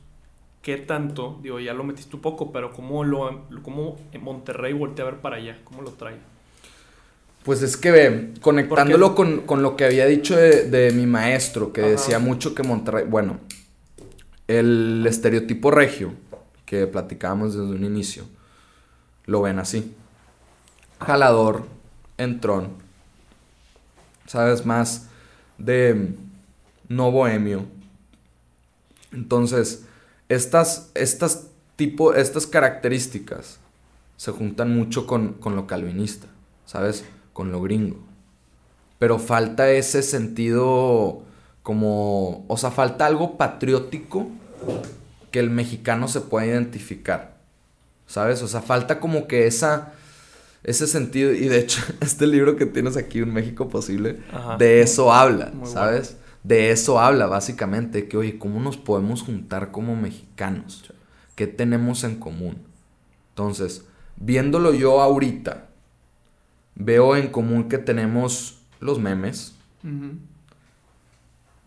[0.62, 1.38] ¿Qué tanto?
[1.42, 5.20] Digo, ya lo metiste un poco, pero ¿cómo, lo, cómo en Monterrey voltea a ver
[5.20, 5.58] para allá?
[5.64, 6.16] ¿Cómo lo trae?
[7.42, 11.72] Pues es que ve, conectándolo con, con lo que había dicho de, de mi maestro,
[11.74, 11.90] que Ajá.
[11.90, 13.40] decía mucho que Monterrey, bueno,
[14.48, 16.14] el estereotipo regio,
[16.66, 18.24] que platicábamos desde un inicio,
[19.26, 19.94] lo ven así.
[21.00, 21.66] Jalador,
[22.18, 22.70] entrón,
[24.26, 25.08] sabes, más
[25.58, 26.14] de
[26.88, 27.66] no bohemio.
[29.12, 29.84] Entonces,
[30.28, 33.58] estas, estas, tipo, estas características
[34.16, 36.26] se juntan mucho con, con lo calvinista,
[36.66, 37.04] ¿sabes?
[37.32, 37.98] Con lo gringo.
[38.98, 41.22] Pero falta ese sentido
[41.64, 44.28] como, o sea, falta algo patriótico
[45.32, 47.38] que el mexicano se pueda identificar,
[48.06, 48.42] ¿sabes?
[48.42, 49.94] O sea, falta como que esa,
[50.62, 54.58] ese sentido, y de hecho, este libro que tienes aquí, Un México Posible, Ajá.
[54.58, 56.18] de eso habla, Muy ¿sabes?
[56.42, 60.92] De eso habla, básicamente, que, oye, ¿cómo nos podemos juntar como mexicanos?
[61.34, 62.58] ¿Qué tenemos en común?
[63.30, 65.66] Entonces, viéndolo yo ahorita,
[66.74, 69.54] veo en común que tenemos los memes.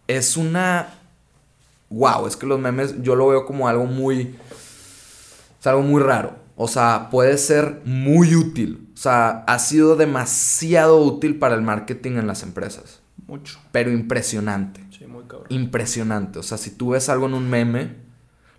[0.07, 0.93] Es una...
[1.89, 4.35] Wow, es que los memes yo lo veo como algo muy...
[5.59, 6.35] Es algo muy raro.
[6.55, 8.89] O sea, puede ser muy útil.
[8.93, 13.01] O sea, ha sido demasiado útil para el marketing en las empresas.
[13.27, 13.59] Mucho.
[13.71, 14.83] Pero impresionante.
[14.91, 15.47] Sí, muy cabrón.
[15.49, 16.39] Impresionante.
[16.39, 17.95] O sea, si tú ves algo en un meme,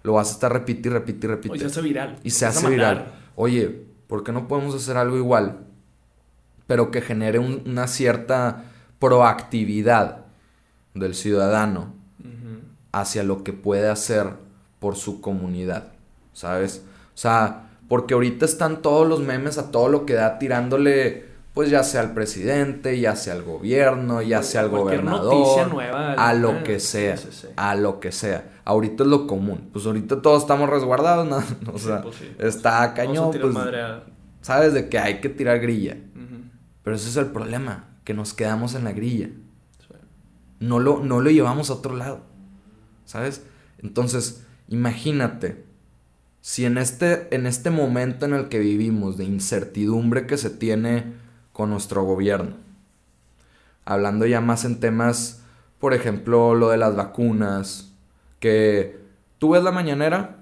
[0.02, 1.52] lo vas a estar repite y repite y repite.
[1.54, 2.16] Oye, se hace viral.
[2.22, 3.12] Y se hace viral.
[3.34, 5.58] Oye, ¿por qué no podemos hacer algo igual?
[6.66, 8.64] Pero que genere un- una cierta
[8.98, 10.26] proactividad
[10.98, 11.94] del ciudadano
[12.92, 14.34] hacia lo que puede hacer
[14.78, 15.92] por su comunidad,
[16.32, 16.82] ¿sabes?
[17.14, 21.70] O sea, porque ahorita están todos los memes a todo lo que da tirándole, pues
[21.70, 26.50] ya sea al presidente, ya sea al gobierno, ya sea al gobernador, nueva, a lo
[26.50, 27.48] ah, que sea, sí, sí, sí.
[27.56, 28.60] a lo que sea.
[28.64, 31.38] Ahorita es lo común, pues ahorita todos estamos resguardados, ¿no?
[31.72, 34.02] O Sí, sea, pues está cañón, pues, a-
[34.40, 35.96] sabes de que hay que tirar grilla,
[36.82, 39.28] pero ese es el problema, que nos quedamos en la grilla.
[40.60, 42.20] No lo, no lo llevamos a otro lado.
[43.04, 43.42] ¿Sabes?
[43.78, 45.64] Entonces, imagínate,
[46.40, 51.14] si en este, en este momento en el que vivimos de incertidumbre que se tiene
[51.52, 52.56] con nuestro gobierno,
[53.84, 55.42] hablando ya más en temas,
[55.78, 57.92] por ejemplo, lo de las vacunas,
[58.40, 59.00] que
[59.38, 60.36] tú ves la mañanera,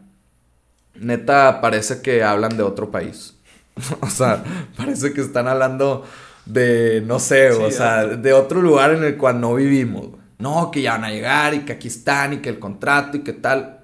[0.95, 3.37] neta parece que hablan de otro país.
[4.01, 4.43] o sea,
[4.77, 6.05] parece que están hablando
[6.47, 10.09] de, no sé, Sí, o sea, de- de otro lugar en el cual no vivimos.
[10.09, 10.21] güey.
[10.39, 13.21] No, que ya van a llegar y que aquí están y que el contrato y
[13.21, 13.81] que tal.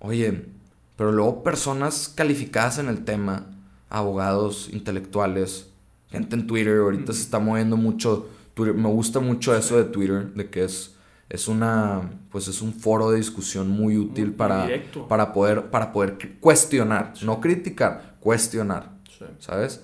[0.00, 0.46] Oye,
[0.96, 3.46] pero luego personas calificadas en el tema,
[3.90, 5.68] abogados, intelectuales,
[6.10, 8.74] gente en Twitter, ahorita se está moviendo mucho Twitter.
[8.74, 10.94] Me gusta mucho eso de Twitter, de que es,
[11.28, 15.06] es una, pues es un foro de discusión muy útil Muy para, directo.
[15.08, 19.24] para poder, para poder cuestionar, no criticar, cuestionar, Sí.
[19.38, 19.82] ¿sabes?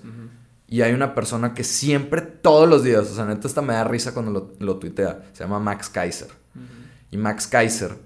[0.71, 3.83] Y hay una persona que siempre, todos los días, o sea, neta, hasta me da
[3.83, 5.21] risa cuando lo, lo tuitea.
[5.33, 6.29] Se llama Max Kaiser.
[7.11, 7.97] Y Max Kaiser,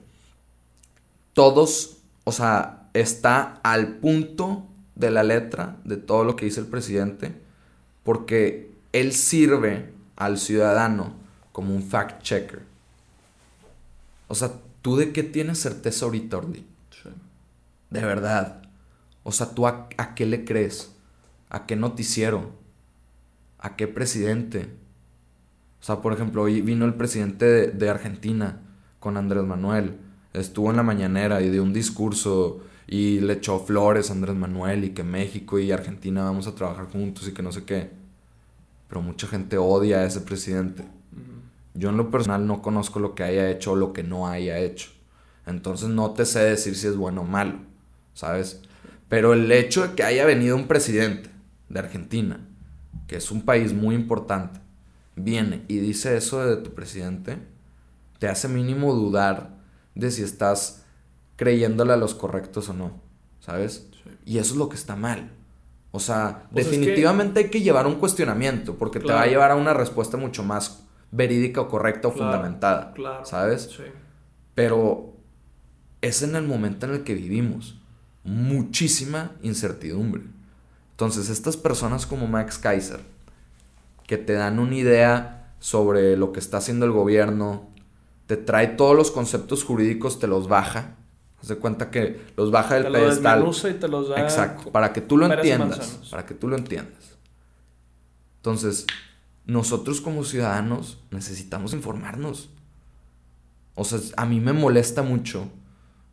[1.34, 6.66] todos, o sea, está al punto de la letra de todo lo que dice el
[6.66, 7.40] presidente,
[8.02, 11.14] porque él sirve al ciudadano
[11.52, 12.64] como un fact checker.
[14.28, 16.66] O sea, ¿tú de qué tienes certeza ahorita, Orly?
[16.90, 17.10] Sí.
[17.92, 18.64] De verdad.
[19.22, 20.95] O sea, ¿tú a, a qué le crees?
[21.50, 22.52] ¿A qué noticiero?
[23.60, 24.70] ¿A qué presidente?
[25.82, 28.62] O sea, por ejemplo, hoy vino el presidente de, de Argentina
[29.00, 29.98] con Andrés Manuel.
[30.34, 34.84] Estuvo en la mañanera y dio un discurso y le echó flores a Andrés Manuel
[34.84, 37.92] y que México y Argentina vamos a trabajar juntos y que no sé qué.
[38.88, 40.84] Pero mucha gente odia a ese presidente.
[41.74, 44.60] Yo en lo personal no conozco lo que haya hecho o lo que no haya
[44.60, 44.90] hecho.
[45.46, 47.60] Entonces no te sé decir si es bueno o malo.
[48.16, 48.62] ¿sabes?
[49.08, 51.30] Pero el hecho de que haya venido un presidente
[51.76, 52.40] de Argentina,
[53.08, 54.60] que es un país muy importante,
[55.16, 57.38] viene y dice eso de tu presidente,
[58.18, 59.50] te hace mínimo dudar
[59.94, 60.84] de si estás
[61.36, 62.92] creyéndole a los correctos o no,
[63.42, 63.88] ¿sabes?
[64.26, 65.32] Y eso es lo que está mal.
[65.92, 69.52] O sea, Pues es definitivamente hay que llevar un cuestionamiento, porque te va a llevar
[69.52, 73.26] a una respuesta mucho más verídica o correcta o Claro, fundamentada, Claro.
[73.26, 73.70] ¿sabes?
[73.76, 73.84] Sí.
[74.54, 75.14] Pero
[76.02, 77.78] es en el momento en el que vivimos.
[78.24, 80.24] Muchísima incertidumbre.
[80.96, 83.02] Entonces, estas personas como Max Kaiser,
[84.08, 87.70] que te dan una idea sobre lo que está haciendo el gobierno,
[88.28, 90.96] te trae todos los conceptos jurídicos, te los baja.
[91.42, 93.46] Haz de cuenta que los baja del Te pedestal.
[93.46, 94.22] y te los da.
[94.22, 96.08] Exacto, para que tú lo entiendas.
[96.10, 97.18] Para que tú lo entiendas.
[98.38, 98.86] Entonces,
[99.46, 102.50] nosotros como ciudadanos necesitamos informarnos.
[103.76, 105.50] O sea, a mí me molesta mucho.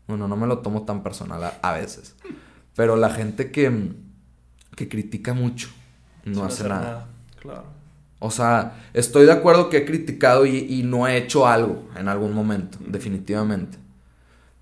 [0.09, 2.17] Bueno, no me lo tomo tan personal a, a veces.
[2.75, 3.93] Pero la gente que,
[4.77, 5.69] que critica mucho
[6.25, 7.09] no hace nada.
[7.41, 7.65] Claro.
[8.19, 12.09] O sea, estoy de acuerdo que he criticado y, y no he hecho algo en
[12.09, 13.79] algún momento, definitivamente.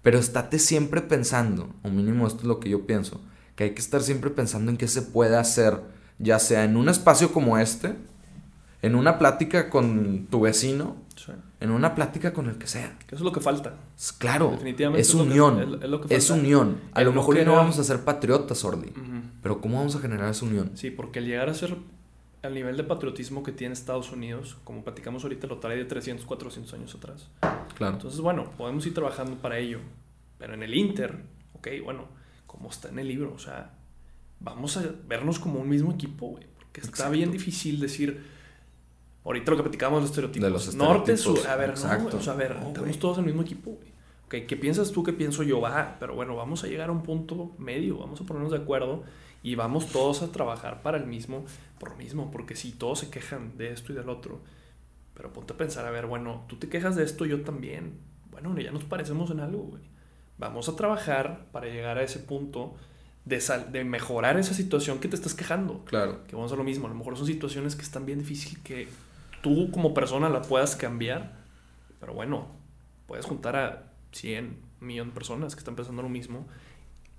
[0.03, 3.21] Pero estate siempre pensando, o mínimo esto es lo que yo pienso,
[3.55, 5.79] que hay que estar siempre pensando en qué se puede hacer,
[6.19, 7.97] ya sea en un espacio como este,
[8.81, 11.33] en una plática con tu vecino, Sí.
[11.61, 12.97] En una plática con el que sea.
[13.01, 13.75] Que eso es lo que falta.
[14.19, 16.79] Claro, Definitivamente es es lo que- unión, es- lo que es unión.
[16.93, 19.21] A Es lo mejor no vamos a ser patriotas, Orly, Ujú.
[19.43, 20.71] pero ¿cómo vamos a generar esa unión?
[20.75, 21.77] Sí, porque el llegar a ser
[22.43, 26.25] al nivel de patriotismo que tiene Estados Unidos, como platicamos ahorita, lo trae de 300,
[26.25, 27.29] 400 años atrás.
[27.77, 27.95] Claro.
[27.97, 29.79] Entonces, bueno, podemos ir trabajando para ello.
[30.39, 31.19] Pero en el Inter,
[31.53, 32.07] ok, bueno,
[32.47, 33.73] como está en el libro, o sea,
[34.41, 36.45] vamos a vernos como un mismo equipo, güey.
[36.59, 37.13] Porque está Exacto.
[37.13, 38.25] bien difícil decir,
[39.25, 40.45] ahorita lo que platicamos de los estereotipos.
[40.45, 42.11] De los Norte, estereotipos, sur, a ver, exacto.
[42.11, 43.91] no, o sea, a ver, No, estamos todos en el mismo equipo, güey.
[44.27, 45.03] Ok, ¿qué piensas tú?
[45.03, 45.61] ¿Qué pienso yo?
[45.61, 49.03] Va, pero bueno, vamos a llegar a un punto medio, vamos a ponernos de acuerdo
[49.43, 51.45] y vamos todos a trabajar para el mismo,
[51.79, 54.41] por lo mismo, porque si todos se quejan de esto y del otro,
[55.15, 57.99] pero ponte a pensar, a ver, bueno, tú te quejas de esto, yo también.
[58.31, 59.83] Bueno, ya nos parecemos en algo, güey.
[60.39, 62.75] Vamos a trabajar para llegar a ese punto
[63.25, 65.85] de, sal- de mejorar esa situación que te estás quejando.
[65.85, 66.21] Claro.
[66.27, 68.89] Que vamos a lo mismo, a lo mejor son situaciones que están bien difícil que
[69.41, 71.33] tú como persona la puedas cambiar,
[71.99, 72.47] pero bueno,
[73.07, 76.47] puedes juntar a 100, un millón de personas que están pensando lo mismo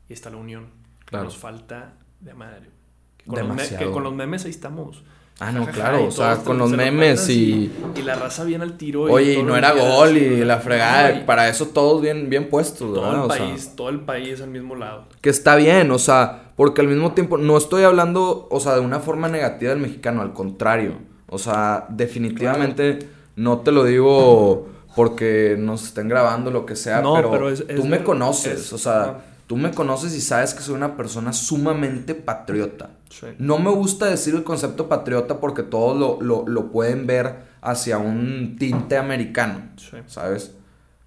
[0.09, 0.67] y está la unión.
[1.05, 1.25] Claro.
[1.25, 2.69] Nos falta de madre.
[3.17, 3.85] Que con, los, Demasiado.
[3.85, 5.03] que con los memes ahí estamos.
[5.39, 7.71] Ah, no, claro, o sea, con los memes y...
[7.95, 9.01] y la raza bien al tiro.
[9.03, 12.93] Oye, y no era gol y la fregada, y para eso todos bien, bien puestos,
[12.93, 13.25] todo ¿verdad?
[13.25, 15.07] el O sea, país, todo el país al mismo lado.
[15.19, 18.81] que está bien, o sea, porque al mismo tiempo no estoy hablando, o sea, de
[18.81, 20.97] una forma negativa del mexicano, al contrario,
[21.31, 22.99] o sea, definitivamente
[23.35, 27.65] no te lo digo porque nos estén grabando lo que sea, No, pero, pero es-
[27.65, 29.21] tú me conoces, es- o sea, ah.
[29.47, 32.91] tú me conoces y sabes que soy una persona sumamente patriota.
[33.09, 33.27] Sí.
[33.39, 37.97] No me gusta decir el concepto patriota porque todos lo, lo, lo pueden ver hacia
[37.97, 39.61] un tinte americano.
[39.77, 39.97] Sí.
[40.07, 40.51] ¿sabes?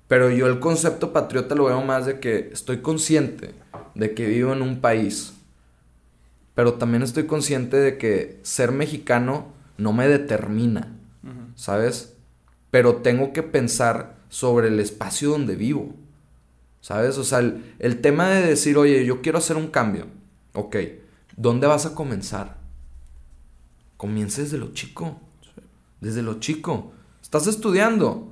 [0.08, 3.54] Pero yo el concepto patriota lo veo más de que estoy consciente
[3.94, 5.34] de que vivo en un país,
[6.54, 10.94] pero también estoy consciente de que ser mexicano no me determina.
[11.54, 12.16] ¿sabes?
[12.70, 15.94] Pero tengo que pensar sobre el espacio donde vivo,
[16.80, 17.18] ¿sabes?
[17.18, 20.06] O sea, el, el tema de decir, oye, yo quiero hacer un cambio,
[20.52, 20.76] ok,
[21.36, 22.58] ¿dónde vas a comenzar?
[23.96, 25.20] Comienza desde lo chico,
[26.00, 26.92] desde lo chico.
[27.22, 28.30] ¿Estás estudiando?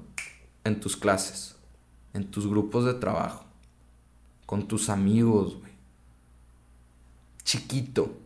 [0.64, 1.56] En tus clases,
[2.14, 3.44] en tus grupos de trabajo,
[4.46, 5.72] con tus amigos, güey.
[7.42, 8.16] Chiquito.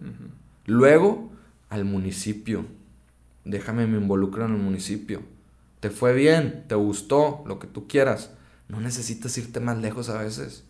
[0.67, 1.31] Luego,
[1.71, 2.67] al municipio.
[3.47, 5.23] Déjame me involucro en el municipio.
[5.79, 8.33] Te fue bien, te gustó, lo que tú quieras.
[8.69, 10.65] No necesitas irte más lejos a veces.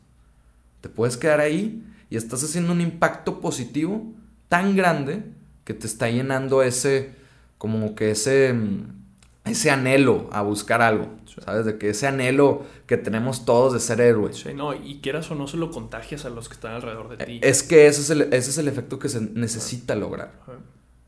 [0.83, 4.13] Te puedes quedar ahí y estás haciendo un impacto positivo
[4.51, 5.25] tan grande
[5.65, 7.15] que te está llenando ese,
[7.57, 11.09] como que ese, mm, ese anhelo a buscar algo.
[11.25, 11.41] Sí.
[11.43, 11.65] ¿Sabes?
[11.65, 14.37] De que ese anhelo que tenemos todos de ser héroes.
[14.37, 17.25] Sí, no, y quieras o no se lo contagias a los que están alrededor de
[17.25, 17.41] ti.
[17.43, 20.33] Es que ese es, el, ese es el efecto que se necesita lograr.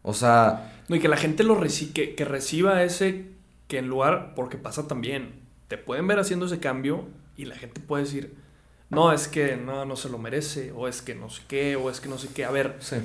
[0.03, 3.27] O sea, No, y que la gente lo reci que, que reciba ese,
[3.69, 5.35] que en lugar, porque pasa también,
[5.69, 8.35] te pueden ver haciendo ese cambio y la gente puede decir,
[8.91, 11.91] no, es que no, no se lo merece, o es que no sé qué, o
[11.91, 12.45] es que no sé qué.
[12.47, 12.97] A ver, sí.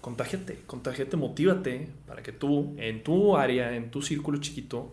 [0.00, 4.90] contágiate, contágiate, motívate para que tú, en tu área, en tu círculo chiquito,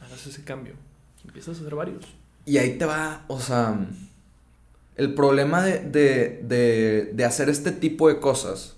[0.00, 0.74] hagas ese cambio.
[1.22, 2.04] Y empiezas a hacer varios.
[2.46, 3.78] Y ahí te va, o sea,
[4.96, 8.76] el problema de, de, de, de hacer este tipo de cosas,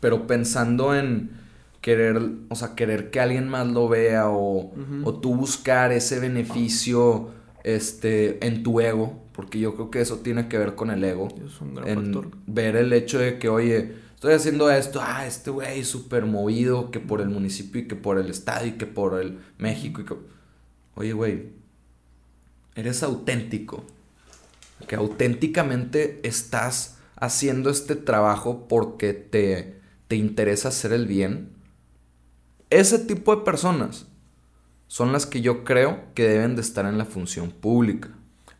[0.00, 1.30] pero pensando en
[1.80, 4.72] querer, o sea, querer que alguien más lo vea o,
[5.04, 7.30] o tú buscar ese beneficio
[7.64, 11.28] este, en tu ego, porque yo creo que eso tiene que ver con el ego.
[11.44, 12.30] Es un gran en factor.
[12.46, 17.00] ver el hecho de que, oye, estoy haciendo esto, ah, este güey súper movido, que
[17.00, 20.14] por el municipio y que por el estado y que por el México y que...
[20.94, 21.50] Oye, güey,
[22.74, 23.84] eres auténtico.
[24.86, 31.57] Que auténticamente estás haciendo este trabajo porque te, te interesa hacer el bien.
[32.70, 34.06] Ese tipo de personas
[34.86, 38.10] son las que yo creo que deben de estar en la función pública.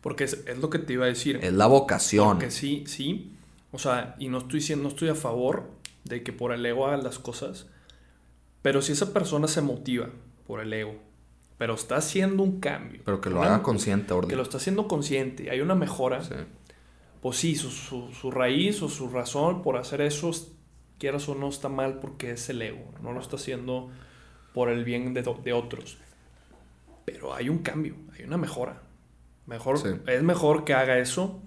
[0.00, 1.40] Porque es, es lo que te iba a decir.
[1.42, 2.38] Es la vocación.
[2.38, 3.32] Porque sí, sí.
[3.72, 5.70] O sea, y no estoy, diciendo- no estoy a favor
[6.04, 7.66] de que por el ego hagan las cosas.
[8.62, 10.08] Pero si esa persona se motiva
[10.46, 10.94] por el ego,
[11.58, 13.02] pero está haciendo un cambio.
[13.04, 14.30] Pero que lo una- haga consciente, orden.
[14.30, 16.22] Que lo está haciendo consciente hay una mejora.
[16.22, 16.34] Sí.
[17.20, 20.52] Pues sí, su, su- su raíz o su razón por hacer eso, es-
[20.98, 22.92] quieras o no, está mal porque es el ego.
[23.02, 23.90] No lo está haciendo
[24.54, 25.98] por el bien de, de otros.
[27.04, 28.82] Pero hay un cambio, hay una mejora.
[29.46, 29.88] Mejor, Sí.
[30.06, 31.40] Es mejor que haga eso.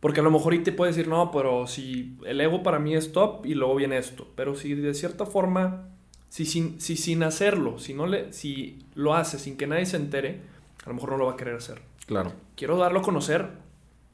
[0.00, 2.94] Porque a lo mejor y te puede decir, no, pero si el ego para mí
[2.94, 4.28] es top y luego viene esto.
[4.36, 5.88] Pero si de cierta forma,
[6.28, 9.96] si sin, si sin hacerlo, si, no le, si lo hace sin que nadie se
[9.96, 10.40] entere,
[10.84, 12.32] a lo mejor no lo va a querer hacer Claro.
[12.54, 13.48] quiero darlo a conocer.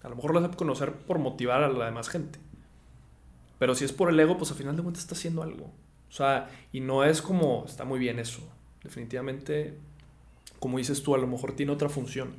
[0.02, 2.38] A lo mejor lo hace conocer por motivar a la demás gente.
[3.62, 5.66] Pero si es por el ego, pues al final de cuentas está haciendo algo.
[5.66, 8.40] O sea, y no es como, está muy bien eso.
[8.82, 9.78] Definitivamente,
[10.58, 12.34] como dices tú, a lo mejor tiene otra función.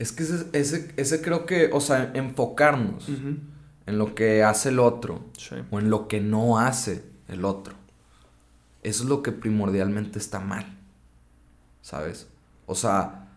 [0.00, 4.80] Es que ese, ese, ese creo que, o sea, enfocarnos en lo que hace el
[4.80, 5.54] otro Sí.
[5.70, 7.74] o en lo que no hace el otro.
[8.82, 10.76] Eso es lo que primordialmente está mal.
[11.82, 12.26] ¿Sabes?
[12.66, 13.28] O sea,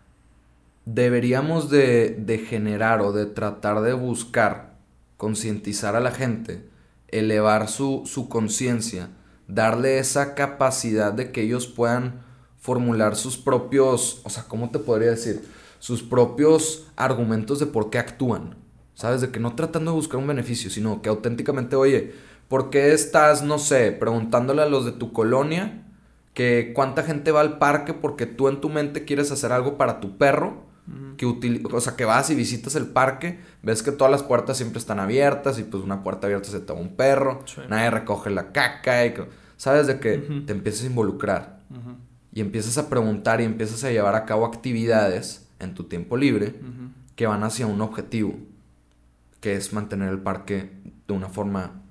[0.86, 4.74] deberíamos de, de generar o de tratar de buscar
[5.16, 6.66] concientizar a la gente,
[7.08, 9.10] elevar su, su conciencia,
[9.46, 12.22] darle esa capacidad de que ellos puedan
[12.58, 15.42] formular sus propios, o sea, ¿cómo te podría decir?
[15.78, 18.56] Sus propios argumentos de por qué actúan.
[18.94, 19.20] ¿Sabes?
[19.20, 22.14] De que no tratando de buscar un beneficio, sino que auténticamente, oye,
[22.48, 25.84] ¿por qué estás, no sé, preguntándole a los de tu colonia
[26.34, 30.00] que cuánta gente va al parque porque tú en tu mente quieres hacer algo para
[30.00, 30.67] tu perro?
[31.16, 34.56] Que util- o sea, que vas y visitas el parque, ves que todas las puertas
[34.56, 37.60] siempre están abiertas y pues una puerta abierta se te va un perro, Sí.
[37.68, 39.14] nadie recoge la caca y
[39.56, 40.46] sabes de que Ujú.
[40.46, 41.96] te empiezas a involucrar Ujú,
[42.32, 46.54] y empiezas a preguntar y empiezas a llevar a cabo actividades en tu tiempo libre
[46.60, 46.90] ujú.
[47.16, 48.36] que van hacia un objetivo,
[49.40, 50.70] que es mantener el parque
[51.06, 51.82] de una forma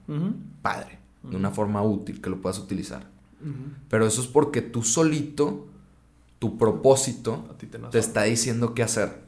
[0.61, 3.05] padre, de una forma útil, que lo puedas utilizar.
[3.89, 5.67] Pero eso es porque tú solito,
[6.39, 7.43] tu propósito,
[7.91, 9.19] te está diciendo qué hacer.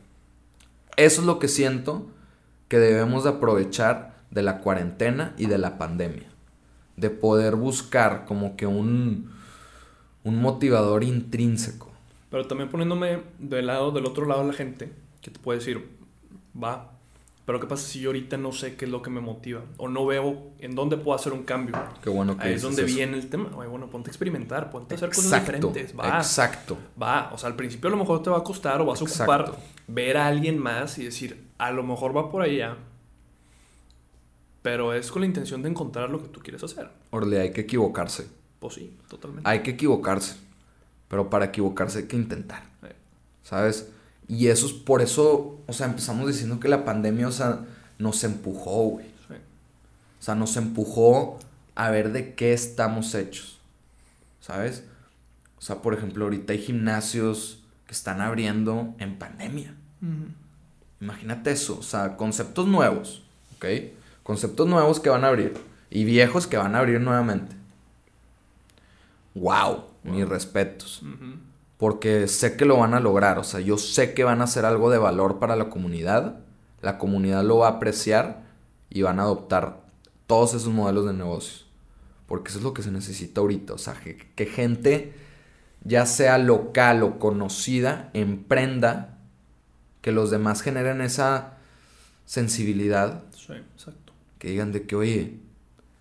[0.95, 2.07] Eso es lo que siento
[2.67, 6.27] que debemos de aprovechar de la cuarentena y de la pandemia.
[6.97, 9.31] De poder buscar como que un,
[10.23, 11.91] un motivador intrínseco.
[12.29, 14.91] Pero también poniéndome del lado, del otro lado de la gente,
[15.21, 15.89] que te puede decir,
[16.61, 16.91] va,
[17.49, 19.63] pero ¿qué pasa si yo ahorita no sé qué es lo que me motiva?
[19.77, 21.75] O no veo en dónde puedo hacer un cambio.
[22.03, 22.95] Qué bueno que Ahí es donde eso.
[22.95, 23.49] viene el tema.
[23.57, 25.99] Oye, bueno, ponte a experimentar, ponte a hacer cosas Exacto, diferentes.
[25.99, 26.77] Va, exacto.
[27.01, 27.31] va.
[27.33, 29.33] O sea, al principio a lo mejor te va a costar o vas a Exacto.
[29.33, 32.77] ocupar ver a alguien más y decir, a lo mejor va por allá.
[34.61, 36.87] Pero es con la intención de encontrar lo que tú quieres hacer.
[37.09, 38.27] Orle, hay que equivocarse.
[38.59, 39.49] Pues sí, totalmente.
[39.49, 40.35] Hay que equivocarse.
[41.07, 42.61] Pero para equivocarse hay que intentar.
[42.83, 42.93] Eh,
[43.41, 43.91] ¿Sabes?
[44.29, 47.65] Y eso es por eso, o sea, empezamos diciendo que la pandemia, o sea,
[47.97, 49.07] nos empujó, güey.
[49.27, 49.33] sí.
[49.33, 51.39] O sea, nos empujó
[51.73, 53.57] a ver de qué estamos hechos.
[54.39, 54.83] ¿Sabes?
[55.57, 59.73] O sea, por ejemplo, ahorita hay gimnasios que están abriendo en pandemia.
[61.01, 63.23] Imagínate eso, o sea, conceptos nuevos,
[63.55, 63.65] ¿ok?
[64.23, 65.55] Conceptos nuevos que van a abrir
[65.89, 67.55] y viejos que van a abrir nuevamente.
[69.33, 71.01] Wow, mis respetos.
[71.79, 74.65] Porque sé que lo van a lograr, o sea, yo sé que van a hacer
[74.65, 76.41] algo de valor para la comunidad.
[76.81, 78.43] La comunidad lo va a apreciar
[78.89, 79.81] y van a adoptar
[80.27, 81.65] todos esos modelos de negocios.
[82.27, 85.13] Porque eso es lo que se necesita ahorita, o sea, que, que gente,
[85.83, 89.17] ya sea local o conocida, emprenda,
[90.01, 91.57] que los demás generen esa
[92.25, 94.13] sensibilidad Sí, exacto.
[94.37, 95.39] que digan de que, oye,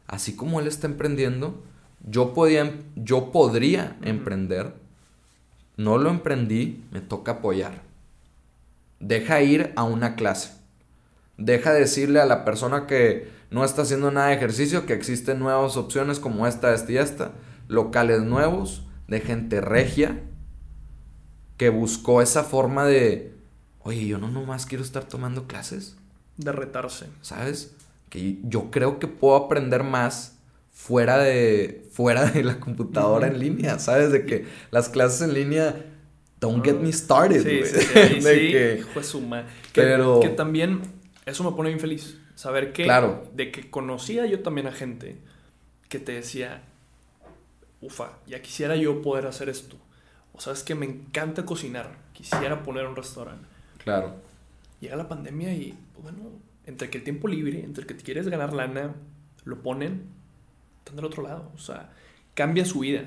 [0.06, 1.62] así como él está emprendiendo,
[2.04, 4.74] yo, podía, yo podría emprender.
[5.78, 7.82] No lo emprendí, me toca apoyar.
[8.98, 10.52] Deja ir a una clase.
[11.36, 15.76] Deja decirle a la persona que no está haciendo nada de ejercicio que existen nuevas
[15.76, 17.32] opciones como esta, esta y esta.
[17.68, 20.20] Locales nuevos, de gente regia,
[21.56, 23.36] que buscó esa forma de,
[23.78, 25.96] oye, yo no nomás quiero estar tomando clases.
[26.36, 27.06] De retarse.
[27.22, 27.72] ¿sabes?
[28.10, 30.37] Que yo creo que puedo aprender más
[30.80, 34.12] fuera de, fuera de la computadora en línea, ¿sabes?
[34.12, 35.74] De que las clases en línea
[36.40, 37.64] don't get me started, Sí, güey.
[37.68, 40.82] sí, sí, ahí De sí, que- hijo de su ma- Que, Pero- que también
[41.26, 42.16] eso me pone bien feliz.
[42.36, 43.28] Saber que Claro.
[43.34, 45.16] de que conocía yo también a gente
[45.88, 46.62] que te decía,
[47.80, 49.76] ufa, ya quisiera yo poder hacer esto.
[50.32, 53.46] O sabes que me encanta cocinar, quisiera poner un restaurante.
[53.82, 54.14] Claro.
[54.80, 56.30] Llega la pandemia y, pues, bueno,
[56.66, 58.94] entre que el tiempo libre, entre que te quieres ganar lana,
[59.44, 60.02] lo ponen,
[60.88, 61.50] están del otro lado.
[61.54, 61.90] O sea,
[62.34, 63.04] cambia su vida.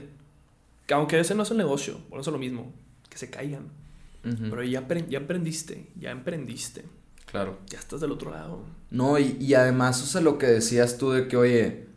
[0.88, 2.72] Que aunque ese no es el negocio, por eso es lo mismo,
[3.10, 3.68] que se caigan.
[4.24, 6.86] Pero ya, ya aprendiste, ya emprendiste,
[7.26, 7.58] Claro.
[7.68, 8.64] ya estás del otro lado.
[8.92, 11.88] No, y, y además, o sea, lo que decías tú de que, oye,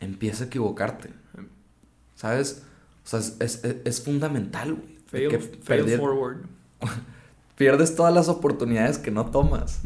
[0.00, 1.10] empieza a equivocarte.
[2.16, 2.62] ¿Sabes?
[3.04, 4.98] O sea, es, es- es fundamental, güey.
[5.06, 6.38] Fail, que fail perder- forward.
[7.56, 9.82] pierdes todas las oportunidades que no tomas.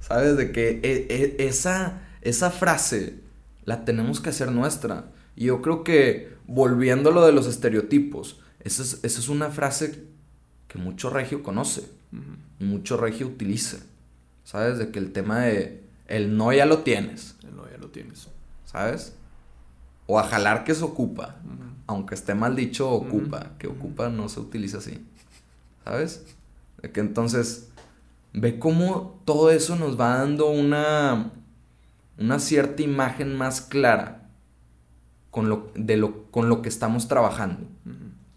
[0.00, 0.36] ¿Sabes?
[0.36, 3.20] De que e- e- esa, esa frase
[3.66, 5.12] la tenemos que hacer nuestra.
[5.36, 9.50] Y yo creo que, volviendo a lo de los estereotipos, esa es, esa es una
[9.50, 10.04] frase
[10.68, 11.96] que mucho regio conoce
[12.58, 13.78] mucho regio utiliza.
[14.44, 14.78] ¿Sabes?
[14.78, 17.36] De que el tema de el no ya lo tienes.
[17.54, 18.28] No, ya lo tienes.
[18.64, 19.14] ¿Sabes?
[20.06, 21.36] O a jalar que se ocupa.
[21.86, 23.52] Aunque esté mal dicho, ocupa.
[23.58, 25.04] Que ocupa no se utiliza así.
[25.84, 26.24] ¿Sabes?
[26.80, 27.70] De que entonces,
[28.32, 31.32] ve cómo todo eso nos va dando una,
[32.18, 34.28] una cierta imagen más clara
[35.30, 37.66] con lo, de lo, con lo que estamos trabajando,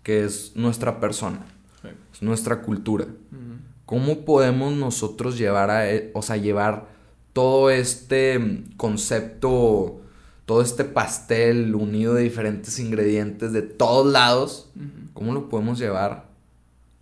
[0.03, 1.45] que es nuestra persona,
[1.81, 1.87] Sí.
[2.13, 3.05] es nuestra cultura.
[3.85, 6.87] ¿Cómo podemos nosotros llevar a, e- o sea, llevar
[7.33, 10.01] todo este mm, concepto,
[10.45, 14.69] todo este pastel unido de diferentes ingredientes de todos lados,
[15.13, 16.27] cómo lo podemos llevar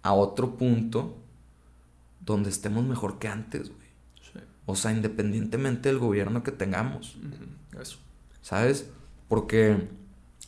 [0.03, 1.17] a otro punto
[2.21, 3.86] donde estemos mejor que antes, güey?
[4.67, 7.15] O sea, independientemente del gobierno que tengamos.
[7.81, 7.97] Eso.
[8.47, 8.89] ¿sabes?
[9.27, 9.89] Porque,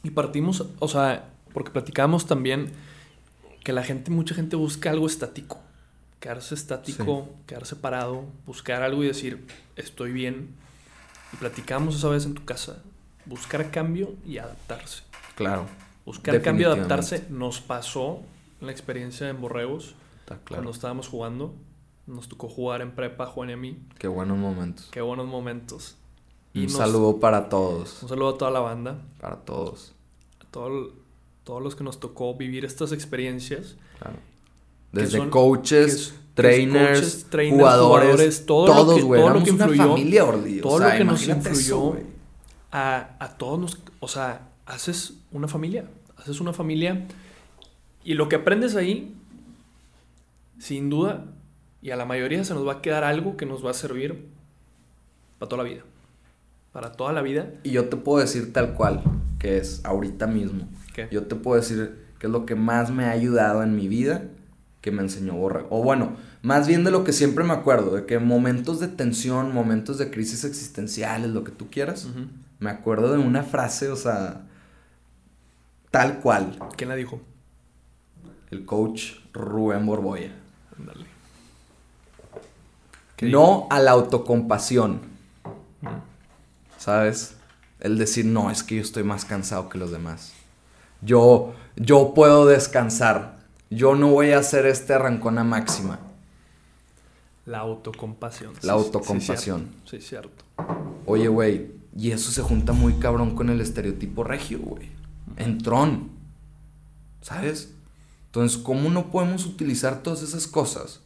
[0.03, 2.71] Y partimos, o sea, porque platicamos también
[3.61, 5.59] que la gente, mucha gente busca algo estático.
[6.21, 9.45] Quedarse estático, quedarse parado, buscar algo y decir,
[9.75, 10.55] estoy bien.
[11.33, 12.81] Y platicamos esa vez en tu casa.
[13.25, 15.03] Buscar cambio y adaptarse.
[15.35, 15.65] claro,
[16.05, 18.21] Buscar cambio y adaptarse nos pasó
[18.61, 21.53] en la experiencia en Borregos, está cuando estábamos jugando.
[22.09, 23.77] Nos tocó jugar en prepa, Juan y a mí.
[23.99, 24.87] Qué buenos momentos.
[24.91, 25.95] Qué buenos momentos.
[26.55, 28.99] Un nos- saludo para todos, Un saludo a toda la banda.
[29.21, 29.93] para todos,
[30.41, 30.91] a todo
[31.43, 33.75] todos los que nos tocó vivir estas experiencias.
[33.99, 34.17] claro.
[34.91, 39.21] Desde son- coaches, que trainers, coaches, trainers, jugadores, jugadores, todo lo todos, que- güey.
[39.21, 39.93] todo lo que una influyó-
[40.59, 41.93] o todo sea, lo que nos eso, influyó
[42.71, 43.77] a, a todos nos...
[43.99, 45.87] O sea, haces una familia.
[46.17, 47.07] Haces una familia
[48.03, 49.15] y lo que aprendes ahí,
[50.57, 51.25] sin duda,
[51.81, 54.27] y a la mayoría se nos va a quedar algo que nos va a servir
[55.37, 55.81] para toda la vida.
[56.71, 57.51] Para toda la vida.
[57.63, 59.01] Y yo te puedo decir tal cual,
[59.39, 60.67] que es ahorita mismo.
[60.93, 61.07] ¿Qué?
[61.11, 64.23] Yo te puedo decir que es lo que más me ha ayudado en mi vida,
[64.81, 65.67] que me enseñó Borrego.
[65.71, 69.53] O bueno, más bien de lo que siempre me acuerdo, de que momentos de tensión,
[69.53, 72.07] momentos de crisis existenciales, lo que tú quieras,
[72.59, 74.45] me acuerdo de una frase, o sea,
[75.91, 77.21] tal cual, ¿Quién la dijo?
[78.51, 80.31] el coach Rubén Borboya.
[80.77, 81.05] Ándale.
[83.21, 85.01] No a la autocompasión,
[85.81, 85.91] Ujú.
[86.77, 87.35] ¿sabes?
[87.79, 90.33] El decir, no, es que yo estoy más cansado que los demás.
[91.01, 93.39] Yo, yo puedo descansar.
[93.69, 95.99] Yo no voy a hacer este arrancona máxima.
[97.45, 98.53] La autocompasión.
[98.61, 99.69] La autocompasión.
[99.85, 100.43] Sí, cierto.
[100.55, 101.05] Sí, cierto.
[101.05, 104.89] Oye, güey, y eso se junta muy cabrón con el estereotipo regio, güey.
[105.37, 106.09] Entrón.
[107.21, 107.73] ¿Sabes?
[108.27, 111.01] Entonces, ¿cómo no podemos utilizar todas esas cosas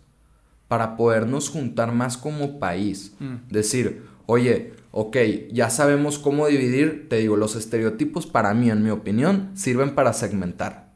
[0.67, 3.15] para podernos juntar más como país?
[3.19, 3.49] Mm.
[3.49, 5.17] Decir, oye, ok,
[5.51, 10.13] ya sabemos cómo dividir, te digo, los estereotipos para mí, en mi opinión, sirven para
[10.13, 10.91] segmentar,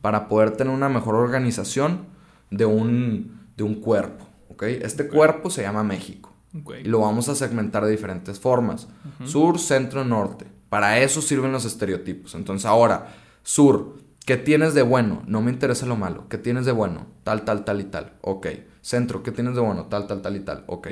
[0.00, 2.06] para poder tener una mejor organización
[2.50, 4.62] de un, de un cuerpo, ¿ok?
[4.62, 8.88] Este cuerpo se llama México y lo vamos a segmentar de diferentes formas,
[9.24, 10.46] sur, centro, norte.
[10.68, 12.34] Para eso sirven los estereotipos.
[12.34, 13.96] Entonces, ahora, sur,
[14.28, 15.22] ¿qué tienes de bueno?
[15.26, 16.28] No me interesa lo malo.
[16.28, 17.06] ¿Qué tienes de bueno?
[17.24, 18.12] Tal, tal, tal y tal.
[18.20, 18.48] Ok.
[18.82, 19.86] Centro, ¿qué tienes de bueno?
[19.86, 20.64] Tal, tal, tal y tal.
[20.66, 20.88] Ok.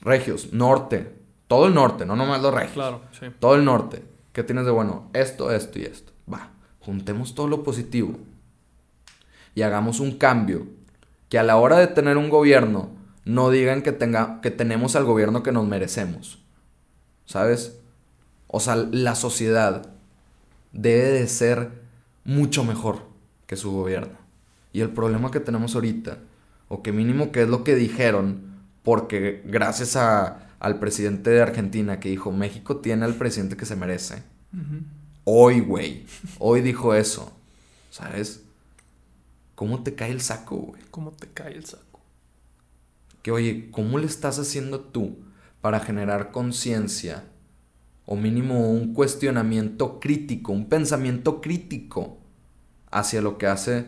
[0.00, 1.14] Regios, norte.
[1.46, 2.72] Todo el norte, no nomás los regios.
[2.72, 3.26] Claro, sí.
[3.38, 4.02] Todo el norte.
[4.32, 5.10] ¿Qué tienes de bueno?
[5.12, 6.14] Esto, esto y esto.
[6.32, 6.52] Va.
[6.80, 8.16] Juntemos todo lo positivo.
[9.54, 10.66] Y hagamos un cambio.
[11.28, 12.88] Que a la hora de tener un gobierno,
[13.26, 16.42] no digan que, tenga, que tenemos al gobierno que nos merecemos.
[17.26, 17.78] ¿Sabes?
[18.46, 19.86] O sea, la sociedad
[20.72, 21.83] debe de ser
[22.24, 23.06] mucho mejor
[23.46, 24.18] que su gobierno.
[24.72, 26.18] Y el problema que tenemos ahorita,
[26.68, 32.00] o que mínimo que es lo que dijeron, porque gracias a, al presidente de Argentina
[32.00, 34.22] que dijo, México tiene al presidente que se merece.
[35.24, 36.06] Hoy, güey.
[36.38, 37.32] Hoy dijo eso.
[37.90, 38.44] ¿Sabes?
[39.54, 40.82] ¿cómo te cae el saco, güey?
[40.90, 42.00] ¿Cómo te cae el saco?
[43.22, 45.18] Que oye, ¿cómo le estás haciendo tú
[45.60, 47.24] para generar conciencia
[48.06, 52.18] o mínimo un cuestionamiento crítico, un pensamiento crítico
[52.90, 53.86] hacia lo que hace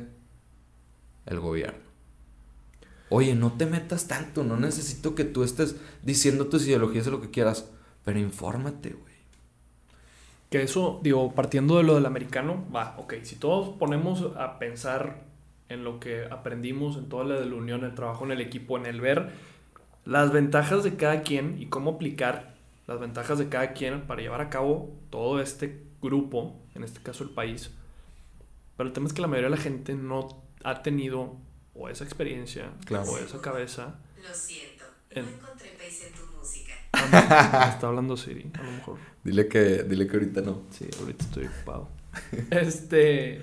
[1.26, 1.86] el gobierno?
[3.08, 7.20] Oye, no te metas tanto, no necesito que tú estés diciendo tus ideologías de lo
[7.20, 7.70] que quieras,
[8.04, 9.14] pero infórmate, güey.
[10.50, 15.24] Que eso, digo, partiendo de lo del americano, va, ok, si todos ponemos a pensar
[15.68, 18.76] en lo que aprendimos en toda la de la unión, el trabajo en el equipo,
[18.76, 19.30] en el ver
[20.04, 22.55] las ventajas de cada quien y cómo aplicar
[22.86, 27.24] las ventajas de cada quien para llevar a cabo todo este grupo, en este caso
[27.24, 27.70] el país.
[28.76, 31.36] Pero el tema es que la mayoría de la gente no ha tenido
[31.74, 33.10] o esa experiencia Claro.
[33.10, 33.96] o esa cabeza.
[34.26, 36.72] Lo siento, En- no encontré país en tu música.
[36.92, 38.98] Ah, Está hablando Siri, a lo mejor.
[39.24, 40.62] Dile que, dile que ahorita no.
[40.70, 41.88] Sí, ahorita estoy ocupado.
[42.50, 43.42] Este,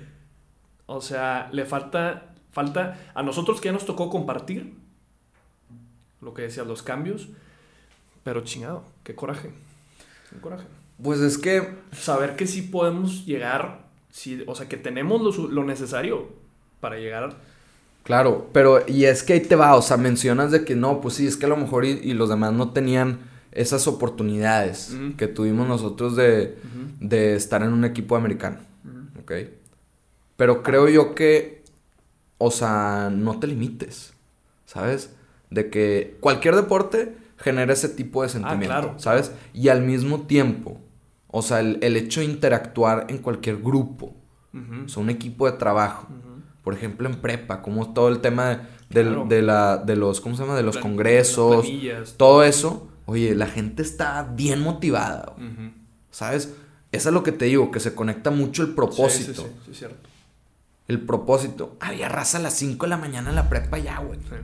[0.86, 4.74] o sea, le falta, falta a nosotros que ya nos tocó compartir
[6.20, 7.28] lo que decías, los cambios,
[8.24, 9.50] pero chingado, qué coraje,
[10.30, 10.64] qué coraje.
[11.02, 15.64] Pues es que Saber que sí podemos llegar, sí, o sea, que tenemos lo, lo
[15.64, 16.28] necesario
[16.80, 17.36] para llegar.
[18.02, 21.14] Claro, pero y es que ahí te va, o sea, mencionas de que no, pues
[21.14, 23.20] sí, es que a lo mejor y, y los demás no tenían
[23.52, 26.58] esas oportunidades que tuvimos nosotros de,
[27.00, 29.20] de estar en un equipo americano, ujú.
[29.20, 29.32] ¿ok?
[30.36, 31.62] Pero creo yo que,
[32.38, 34.12] o sea, no te limites,
[34.66, 35.14] ¿sabes?
[35.50, 37.14] De que cualquier deporte
[37.44, 38.94] genera ese tipo de sentimiento, claro.
[38.98, 39.30] ¿sabes?
[39.52, 40.80] Y al mismo tiempo,
[41.28, 44.16] o sea, el, el hecho de interactuar en cualquier grupo,
[44.52, 46.08] Ujú, o sea, un equipo de trabajo,
[46.62, 49.26] por ejemplo, en prepa, como todo el tema Claro.
[49.28, 50.54] de, la, de los, ¿cómo se llama?
[50.56, 51.66] De los Plan- congresos,
[52.16, 52.88] todo eso.
[53.06, 55.34] Oye, la gente está bien motivada.
[56.10, 56.54] ¿sabes?
[56.92, 59.42] Eso es lo que te digo, que se conecta mucho el propósito.
[59.42, 60.08] Sí, sí, sí, cierto.
[60.86, 61.76] El propósito.
[61.80, 64.20] Había raza a las 5 de la mañana en la prepa ya, güey.
[64.20, 64.36] Sí.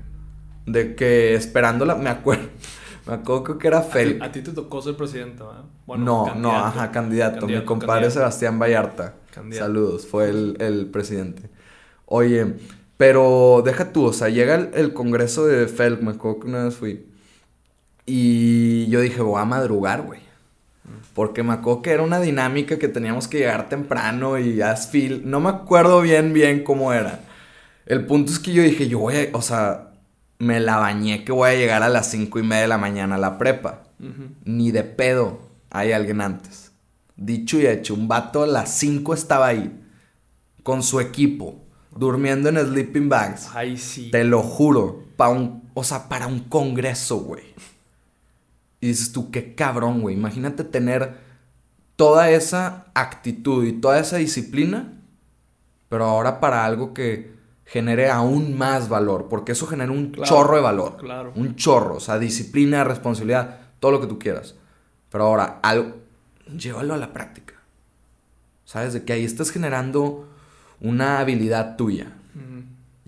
[0.66, 2.48] De que esperándola, me acuerdo.
[3.10, 4.18] Me acuerdo que era A ti, Fel.
[4.20, 5.64] a ti te tocó ser presidente, ¿verdad?
[5.86, 6.64] no, no, candidato.
[6.64, 7.48] ajá, candidato.
[7.48, 8.10] Mi Candidato, compadre candidato.
[8.10, 9.16] Sebastián Vallarta.
[9.30, 9.66] Candidato.
[9.66, 11.50] Saludos, fue el, el presidente.
[12.06, 12.56] Oye,
[12.96, 16.64] pero deja tú, o sea, llega el, el congreso de Felk, me acuerdo que una
[16.64, 17.06] vez fui.
[18.06, 20.20] Y yo dije, voy a madrugar, güey.
[21.14, 25.22] Porque me acuerdo que era una dinámica que teníamos que llegar temprano y haz fil.
[25.30, 27.20] No me acuerdo bien, bien cómo era.
[27.86, 29.89] El punto es que yo dije, yo voy a, o sea,
[30.40, 33.14] me la bañé que voy a llegar a las cinco y media de la mañana
[33.14, 33.82] a la prepa.
[34.44, 35.38] Ni de pedo
[35.70, 36.72] hay alguien antes.
[37.14, 39.78] Dicho y hecho, un vato a las 5 estaba ahí.
[40.62, 41.62] Con su equipo.
[41.94, 43.50] Durmiendo en sleeping bags.
[43.52, 44.10] Ay, sí.
[44.10, 45.04] Te lo juro.
[45.16, 47.44] Pa un, o sea, para un congreso, güey.
[48.80, 50.16] Y dices tú, qué cabrón, güey.
[50.16, 51.18] Imagínate tener
[51.96, 54.94] toda esa actitud y toda esa disciplina.
[55.90, 57.39] Pero ahora para algo que
[57.70, 59.28] genere aún más valor.
[59.30, 60.96] Porque eso genera un Claro, chorro de valor.
[60.98, 61.32] claro.
[61.36, 61.96] Un chorro.
[61.96, 64.56] O sea, disciplina, responsabilidad, todo lo que tú quieras.
[65.10, 65.96] Pero ahora, algo,
[66.56, 67.54] llévalo a la práctica.
[68.64, 68.92] ¿Sabes?
[68.92, 70.28] De que ahí estás generando
[70.80, 72.12] una habilidad tuya.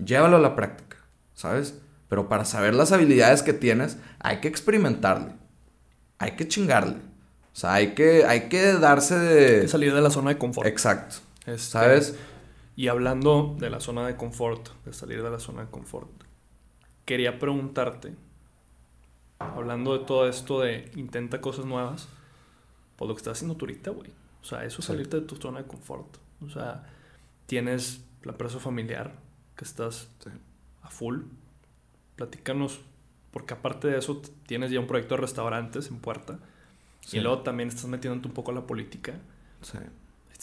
[0.03, 0.97] Llévalo a la práctica,
[1.33, 1.75] ¿sabes?
[2.09, 5.33] Pero para saber las habilidades que tienes, hay que experimentarle.
[6.19, 6.95] Hay que chingarle.
[6.95, 9.61] O sea, hay que, hay que darse Hay de...
[9.61, 10.67] que salir de la zona de confort.
[10.67, 11.17] Exacto.
[11.45, 12.15] Este, ¿Sabes?
[12.75, 16.09] Y hablando de la zona de confort, de salir de la zona de confort,
[17.05, 18.15] quería preguntarte,
[19.39, 22.07] hablando de todo esto de intenta cosas nuevas,
[22.95, 24.11] pues lo que estás haciendo tú ahorita, güey.
[24.41, 26.17] O sea, eso es salirte de tu zona de confort.
[26.45, 26.83] O sea,
[27.45, 29.13] tienes la empresa familiar,
[29.55, 30.29] que estás Sí.
[30.81, 31.21] a full.
[32.15, 32.81] Platícanos,
[33.31, 36.39] porque aparte de eso, tienes ya un proyecto de restaurantes en puerta.
[37.01, 37.17] Sí.
[37.17, 39.13] Y luego también estás metiéndote un poco a la política
[39.61, 39.77] Sí.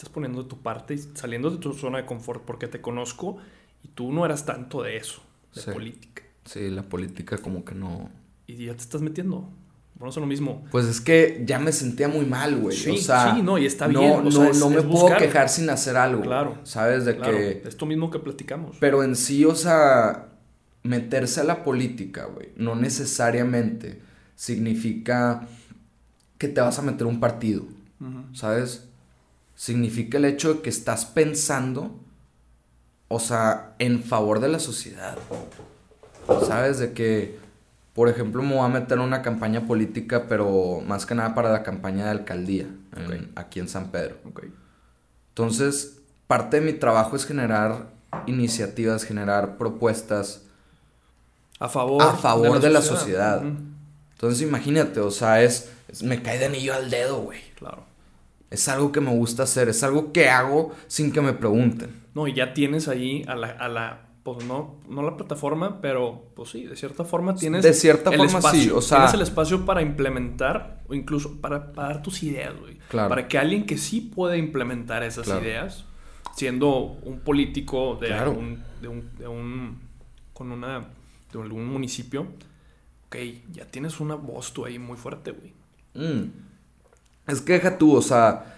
[0.01, 3.37] Estás poniendo de tu parte y saliendo de tu zona de confort porque te conozco
[3.83, 5.21] y tú no eras tanto de eso,
[5.53, 5.71] de Sí.
[5.71, 6.23] política.
[6.45, 8.09] Sí, la política como que no...
[8.47, 9.47] Y ya te estás metiendo.
[9.95, 10.65] Bueno, es lo mismo.
[10.71, 12.75] Pues es que ya me sentía muy mal, güey.
[12.75, 14.81] Sí, o sea, sí, no, y está no, bien, o no, sea, es- no me
[14.81, 15.19] puedo buscar.
[15.19, 16.23] quejar sin hacer algo.
[16.23, 16.57] Claro.
[16.63, 17.05] ¿Sabes?
[17.05, 17.61] De Claro, que...
[17.67, 18.77] esto mismo que platicamos.
[18.79, 20.29] Pero en sí, o sea,
[20.81, 24.01] meterse a la política, güey, no necesariamente
[24.35, 25.47] significa
[26.39, 27.65] que te vas a meter un partido.
[28.33, 28.87] ¿sabes?
[29.65, 31.91] Significa el hecho de que estás pensando,
[33.09, 35.15] o sea, en favor de la sociedad.
[36.47, 36.79] ¿Sabes?
[36.79, 37.37] De que,
[37.93, 41.51] por ejemplo, me voy a meter en una campaña política, pero más que nada para
[41.51, 42.65] la campaña de alcaldía,
[42.97, 44.15] en- aquí en San Pedro.
[45.29, 47.91] Entonces, parte de mi trabajo es generar
[48.25, 50.41] iniciativas, generar propuestas.
[51.59, 53.43] A favor, A favor de la sociedad.
[54.13, 57.41] Entonces, imagínate, o sea, es, es- me cae de anillo al dedo, güey.
[57.59, 57.90] Claro.
[58.51, 61.89] Es algo que me gusta hacer, es algo que hago sin que me pregunten.
[62.13, 66.25] No, y ya tienes ahí a la, a la pues no, no la plataforma, pero
[66.35, 69.13] pues sí, de cierta forma tienes De cierta el forma, espacio, sí, o sea- tienes
[69.15, 72.77] el espacio para implementar o incluso para, para dar tus ideas, güey.
[72.89, 73.09] Claro.
[73.09, 75.41] Para que alguien que sí puede implementar esas Claro.
[75.41, 75.85] ideas,
[76.35, 78.31] siendo un político de, Claro.
[78.33, 79.79] un, de un, de un,
[80.33, 80.87] con una,
[81.33, 82.27] de algún municipio,
[83.07, 83.15] ok,
[83.53, 85.53] ya tienes una voz tú ahí muy fuerte, güey.
[85.95, 86.29] Mm.
[87.31, 88.55] Es que deja tú, o sea,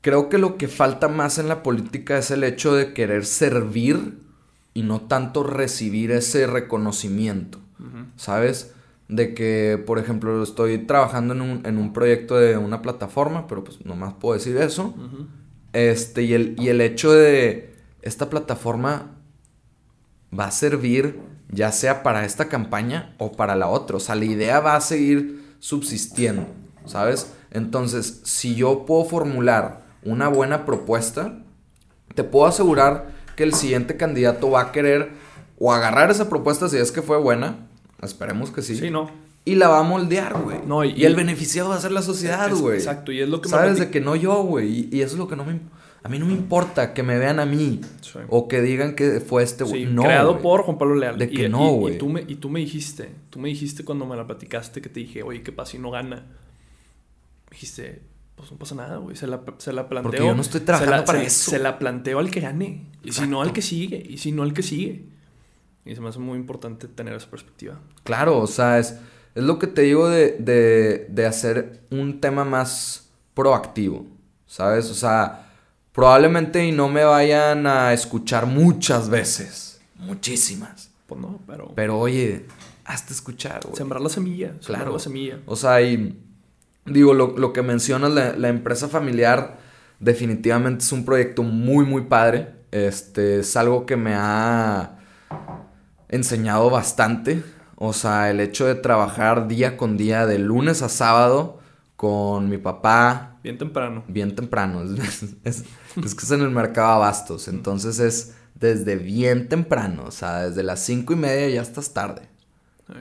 [0.00, 4.18] creo que lo que falta más en la política es el hecho de querer servir
[4.74, 7.58] y no tanto recibir ese reconocimiento,
[8.16, 8.72] ¿sabes?
[9.08, 13.64] De que, por ejemplo, estoy trabajando en un, en un proyecto de una plataforma, pero
[13.64, 14.94] pues nomás puedo decir eso.
[15.72, 19.16] Este, y el, y el hecho de esta plataforma
[20.38, 21.18] va a servir
[21.52, 23.96] ya sea para esta campaña o para la otra.
[23.96, 26.46] O sea, la idea va a seguir subsistiendo,
[26.86, 27.32] ¿sabes?
[27.50, 31.38] Entonces, si yo puedo formular una buena propuesta,
[32.14, 35.10] te puedo asegurar que el siguiente candidato va a querer
[35.58, 37.66] o agarrar esa propuesta si es que fue buena,
[38.02, 39.10] esperemos que sí, Sí, no.
[39.44, 40.58] y la va a moldear, güey.
[40.66, 42.76] No, y- y, el beneficiado va a ser la sociedad, güey.
[42.78, 44.88] exacto, y es lo que me Sabes de que no yo, güey.
[44.92, 45.58] Y, y eso es lo que no me...
[46.02, 47.80] A mí no me importa que me vean a mí.
[48.00, 48.18] Sí.
[48.30, 49.84] O que digan que fue este güey.
[49.84, 51.18] Sí, no, creado por Juan Pablo Leal.
[51.18, 51.96] De que no, güey.
[52.26, 55.42] y tú me dijiste, tú me dijiste cuando me la platicaste que te dije, oye,
[55.42, 56.24] ¿qué pasa si no gana?
[57.50, 58.02] Dijiste,
[58.36, 59.16] pues no pasa nada, güey.
[59.16, 60.10] Se la, se la planteo.
[60.10, 61.50] Porque yo no estoy trabajando se la, para se- eso.
[61.50, 62.86] Se la planteo al que gane.
[63.04, 64.02] Y si no, al que sigue.
[64.08, 65.04] Y si no, al que sigue.
[65.84, 67.80] Y se me hace muy importante tener esa perspectiva.
[68.04, 68.96] Claro, o sea, es,
[69.34, 74.06] es lo que te digo de, de, de hacer un tema más proactivo,
[74.46, 74.90] ¿sabes?
[74.90, 75.50] O sea,
[75.92, 80.90] probablemente y no me vayan a escuchar muchas veces, muchísimas.
[81.06, 81.72] Pues no, pero.
[81.74, 82.44] Pero oye,
[82.84, 83.76] hazte escuchar, güey.
[83.76, 84.48] sembrar la semilla.
[84.60, 84.92] Sembrar Claro.
[84.92, 85.38] la semilla.
[85.46, 86.16] O sea, y
[86.86, 89.58] digo, lo, lo que mencionas, la, la empresa familiar,
[90.00, 92.54] definitivamente es un proyecto muy, muy padre.
[92.72, 94.98] Este, es algo que me ha
[96.08, 97.42] enseñado bastante.
[97.76, 101.60] O sea, el hecho de trabajar día con día, de lunes a sábado,
[101.96, 104.04] con mi papá, Bien temprano.
[104.06, 104.82] bien temprano.
[105.04, 105.64] Es, es-
[106.04, 107.48] es que es en el mercado abastos.
[107.48, 110.04] Entonces es desde bien temprano.
[110.06, 112.22] O sea, desde las cinco y media ya estás tarde.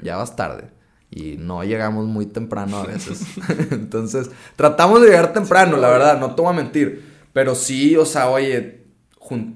[0.03, 0.69] Ya vas tarde.
[1.11, 3.25] Y no llegamos muy temprano a veces.
[3.71, 7.03] Entonces, tratamos de llegar temprano, la verdad, no te voy a mentir.
[7.33, 8.79] Pero sí, o sea, oye,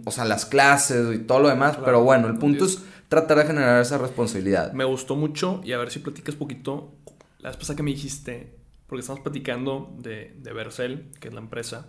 [0.06, 1.72] o sea, las clases y todo lo demás.
[1.72, 2.88] Claro, pero bueno, el punto entiendo.
[2.88, 4.74] es tratar de generar esa responsabilidad.
[4.74, 6.93] Me gustó mucho y a ver si platicas poquito.
[7.39, 8.56] La vez pasada que me dijiste,
[8.88, 11.88] porque estamos platicando de, de Vercel, que es la empresa,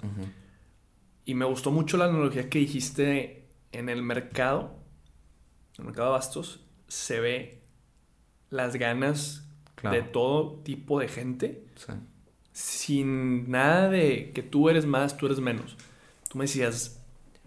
[1.25, 4.77] y me gustó mucho la analogía que dijiste en el mercado,
[5.75, 7.63] en el mercado de bastos, se ve
[8.51, 9.44] las ganas
[9.91, 9.97] Claro.
[9.97, 11.93] de todo tipo de gente Sí.
[12.53, 15.77] sin nada de que tú eres más, tú eres menos.
[16.29, 17.03] Tú me decías,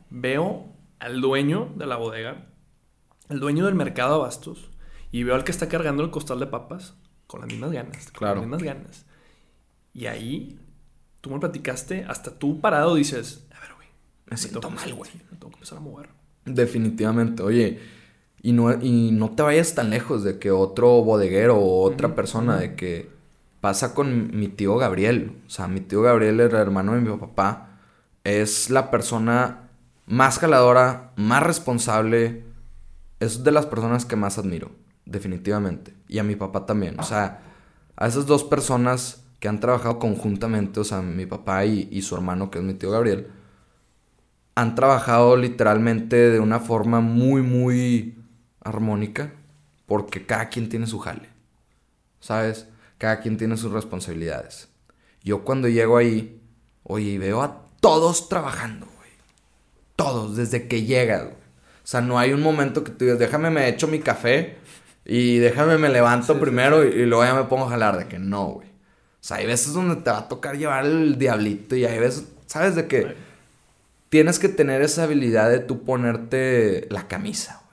[0.09, 0.65] veo
[0.99, 2.47] al dueño de la bodega,
[3.29, 4.69] al dueño del mercado de abastos,
[5.11, 6.95] y veo al que está cargando el costal de papas
[7.27, 8.05] con las mismas ganas.
[8.11, 8.35] Con Claro.
[8.35, 9.05] las mismas ganas.
[9.93, 10.59] Y ahí,
[11.21, 13.87] tú me platicaste, hasta tú parado dices, a ver, güey.
[14.25, 15.09] Me siento mal, güey.
[15.31, 16.09] Me tengo que empezar a mover.
[16.45, 17.79] Definitivamente, oye,
[18.47, 22.55] y no, y no te vayas tan lejos de que otro bodeguero o otra persona,
[22.55, 23.09] de que
[23.59, 25.35] pasa con mi tío Gabriel.
[25.45, 27.77] O sea, mi tío Gabriel, el hermano de mi papá,
[28.23, 29.67] es la persona
[30.05, 32.45] más jaladora, más responsable.
[33.19, 34.71] Es de las personas que más admiro,
[35.05, 35.93] definitivamente.
[36.07, 36.97] Y a mi papá también.
[37.01, 37.41] O sea,
[37.97, 42.15] a esas dos personas que han trabajado conjuntamente, o sea, mi papá y, y su
[42.15, 43.27] hermano, que es mi tío Gabriel,
[44.55, 48.16] han trabajado literalmente de una forma muy, muy
[48.67, 49.33] armónica,
[49.85, 51.29] porque cada quien tiene su jale,
[52.19, 52.67] ¿sabes?
[52.97, 54.69] Cada quien tiene sus responsabilidades.
[55.23, 56.41] Yo cuando llego ahí,
[56.83, 59.09] oye, y veo a todos trabajando, güey.
[59.95, 61.35] Todos, desde que llegas, güey.
[61.35, 64.57] O sea, no hay un momento que tú digas, déjame me echo mi café
[65.05, 67.97] y déjame me levanto Sí, sí, primero Y, y luego ya me pongo a jalar,
[67.97, 68.67] de que no, güey.
[68.67, 72.25] O sea, hay veces donde te va a tocar llevar el diablito y hay veces,
[72.45, 72.75] ¿sabes?
[72.75, 73.15] De que
[74.09, 77.66] tienes que tener esa habilidad de tú ponerte la camisa, güey.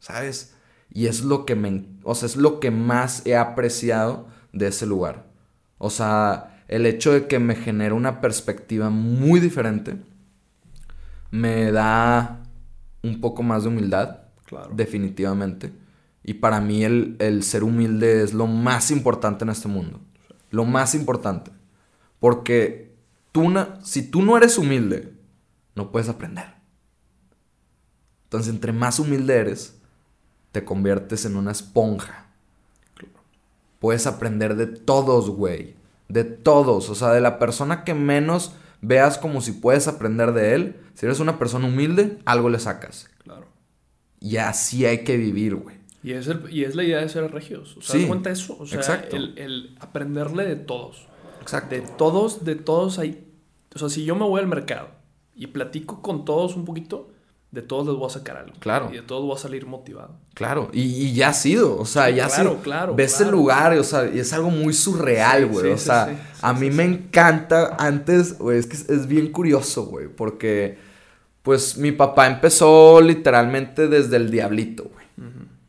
[0.00, 0.54] ¿Sabes?
[0.92, 4.86] Y es lo que me, o sea, es lo que más he apreciado de ese
[4.86, 5.26] lugar.
[5.78, 9.96] O sea, el hecho de que me genera una perspectiva muy diferente
[11.30, 12.42] me da
[13.02, 14.72] un poco más de humildad, Claro.
[14.74, 15.72] definitivamente.
[16.24, 20.00] Y para mí el, el ser humilde es lo más importante en este mundo.
[20.50, 21.52] Lo más importante.
[22.18, 22.92] Porque
[23.32, 25.14] tú na- si tú no eres humilde,
[25.76, 26.46] no puedes aprender.
[28.24, 29.79] Entonces, entre más humilde eres,
[30.52, 32.26] te conviertes en una esponja.
[33.78, 35.74] Puedes aprender de todos, güey.
[36.08, 36.90] De todos.
[36.90, 40.76] O sea, de la persona que menos veas como si puedes aprender de él.
[40.94, 43.08] Si eres una persona humilde, algo le sacas.
[43.24, 43.46] Claro.
[44.20, 45.76] Y así hay que vivir, güey.
[46.02, 47.76] Y es, el- y es la idea de ser regios.
[47.76, 48.56] O sea, Sí, ¿das cuenta eso?
[48.58, 49.16] O sea, exacto.
[49.16, 51.06] El, el aprenderle de todos.
[51.40, 51.74] Exacto.
[51.74, 53.26] De todos, de todos hay.
[53.74, 54.88] O sea, si yo me voy al mercado
[55.34, 57.10] y platico con todos un poquito,
[57.52, 58.52] de todos les voy a sacar algo.
[58.60, 58.90] Claro.
[58.92, 60.16] Y de todos voy a salir motivado.
[60.34, 62.62] Claro, y, y ya ha sido, o sea, ya ha sido.
[62.62, 63.30] claro, Ves claro.
[63.30, 65.66] el lugar, o sea, y es algo muy surreal, güey.
[65.66, 69.32] sí, o sea, sí, a mí me encanta antes, güey, es que es, es bien
[69.32, 70.78] curioso, güey, porque,
[71.42, 75.00] pues, mi papá empezó literalmente desde el diablito, güey.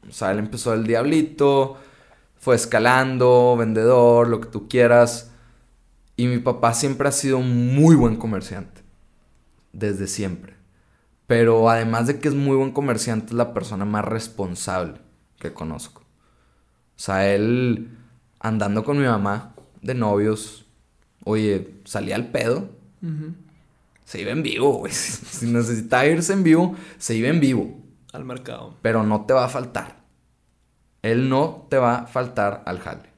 [0.08, 1.78] O sea, él empezó el diablito,
[2.38, 5.32] fue escalando, vendedor, lo que tú quieras.
[6.18, 8.82] Y mi papá siempre ha sido un muy buen comerciante.
[9.72, 10.56] Desde siempre.
[11.32, 14.96] Pero además de que es muy buen comerciante, es la persona más responsable
[15.40, 16.02] que conozco.
[16.02, 17.88] O sea, él
[18.42, 20.66] andando con mi mamá de novios,
[21.24, 22.68] oye, salía al pedo,
[24.04, 24.92] se iba en vivo, güey.
[24.92, 27.80] Si necesitaba irse en vivo, se iba en vivo.
[28.12, 28.76] Al mercado.
[28.82, 30.02] Pero no te va a faltar.
[31.02, 33.10] Él no te va a faltar al jale.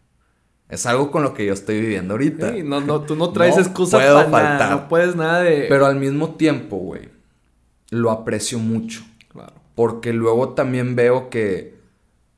[0.70, 2.54] Es algo con lo que yo estoy viviendo ahorita.
[2.54, 4.60] Sí, no, no, tú no traes No excusa puedo para nada.
[4.60, 4.72] faltar.
[4.72, 5.66] No puedes nada de.
[5.68, 7.10] Pero al mismo tiempo, güey,
[7.94, 9.04] lo aprecio mucho.
[9.30, 9.54] Claro.
[9.76, 11.78] Porque luego también veo que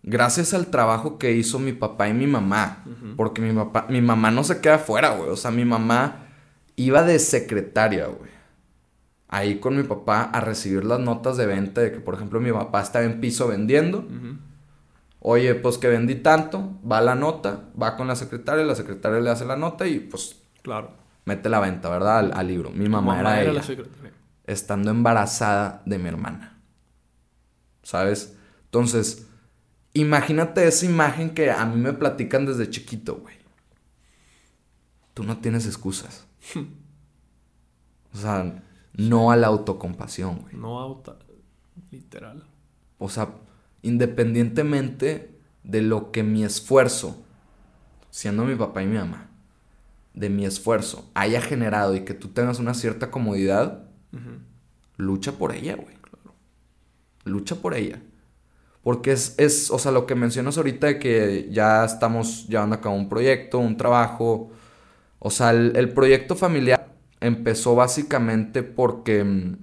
[0.03, 2.84] gracias al trabajo que hizo mi papá y mi mamá,
[3.18, 5.30] porque mi papá, mi mamá no se queda fuera, güey.
[5.30, 6.28] O sea, mi mamá
[6.76, 8.30] iba de secretaria, güey.
[9.28, 12.51] Ahí con mi papá a recibir las notas de venta de que, por ejemplo, mi
[12.51, 14.06] papá estaba en piso vendiendo.
[15.20, 19.32] Oye, pues que vendí tanto, va la nota, va con la secretaria, la secretaria le
[19.32, 20.91] hace la nota y pues Claro.
[21.26, 22.20] mete la venta, ¿verdad?
[22.20, 22.70] Al, al libro.
[22.70, 24.05] Mi mamá, era, ella la secretaria.
[24.45, 26.61] Estando embarazada de mi hermana.
[27.83, 28.35] ¿Sabes?
[28.65, 29.27] Entonces,
[29.93, 33.35] imagínate esa imagen que a mí me platican desde chiquito, güey.
[35.13, 36.25] Tú no tienes excusas.
[38.13, 40.55] O sea, no a la autocompasión, güey.
[40.55, 41.19] No auto.
[41.91, 42.45] Literal.
[42.97, 43.35] O sea,
[43.81, 47.25] independientemente de lo que mi esfuerzo,
[48.09, 49.29] siendo mi papá y mi mamá,
[50.13, 53.84] de mi esfuerzo haya generado y que tú tengas una cierta comodidad.
[54.97, 55.95] Lucha por ella, güey.
[57.25, 58.01] Lucha por ella.
[58.83, 62.81] Porque es, es, o sea, lo que mencionas ahorita de que ya estamos llevando a
[62.81, 64.51] cabo un proyecto, un trabajo.
[65.19, 69.57] O sea, el, el proyecto familiar empezó básicamente porque mm,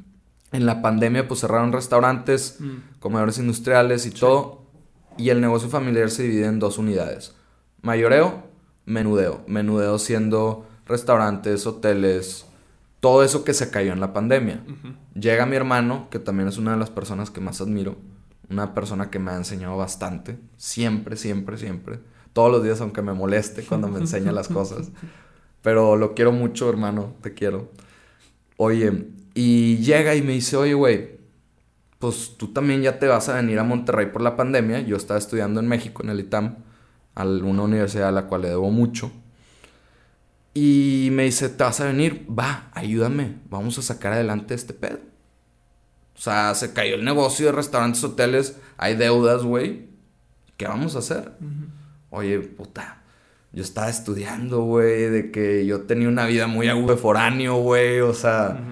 [0.52, 2.98] en la pandemia pues cerraron restaurantes, Mm.
[2.98, 4.62] comedores industriales y todo.
[5.18, 7.34] Y el negocio familiar se divide en dos unidades.
[7.82, 8.42] Mayoreo,
[8.86, 9.42] menudeo.
[9.46, 12.46] Menudeo siendo restaurantes, hoteles,
[13.02, 14.62] todo eso que se cayó en la pandemia.
[15.14, 17.96] Llega mi hermano, que también es una de las personas que más admiro.
[18.48, 20.38] Una persona que me ha enseñado bastante.
[20.56, 21.98] Siempre, siempre, siempre.
[22.32, 24.92] Todos los días, aunque me moleste cuando me enseña las cosas.
[25.62, 27.14] Pero lo quiero mucho, hermano.
[27.22, 27.72] Te quiero.
[28.56, 31.18] Oye, y llega y me dice, oye, güey,
[31.98, 34.78] pues tú también ya te vas a venir a Monterrey por la pandemia.
[34.78, 36.54] Yo estaba estudiando en México, en el ITAM,
[37.16, 39.10] a una universidad a la cual le debo mucho.
[40.54, 42.26] Y me dice, ¿te vas a venir?
[42.28, 44.98] Va, ayúdame, vamos a sacar adelante este pedo.
[46.14, 49.86] O sea, se cayó el negocio de restaurantes, hoteles, hay deudas, güey.
[50.56, 51.32] ¿Qué vamos a hacer?
[52.10, 53.02] Oye, puta,
[53.52, 58.12] yo estaba estudiando, güey, de que yo tenía una vida muy aguda foráneo, güey, o
[58.12, 58.62] sea,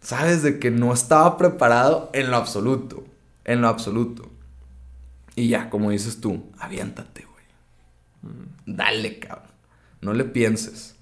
[0.00, 3.04] sabes, de que no estaba preparado en lo absoluto,
[3.44, 4.30] en lo absoluto.
[5.34, 8.34] Y ya, como dices tú, aviéntate, güey.
[8.66, 9.50] Dale, cabrón.
[10.00, 10.95] No le pienses.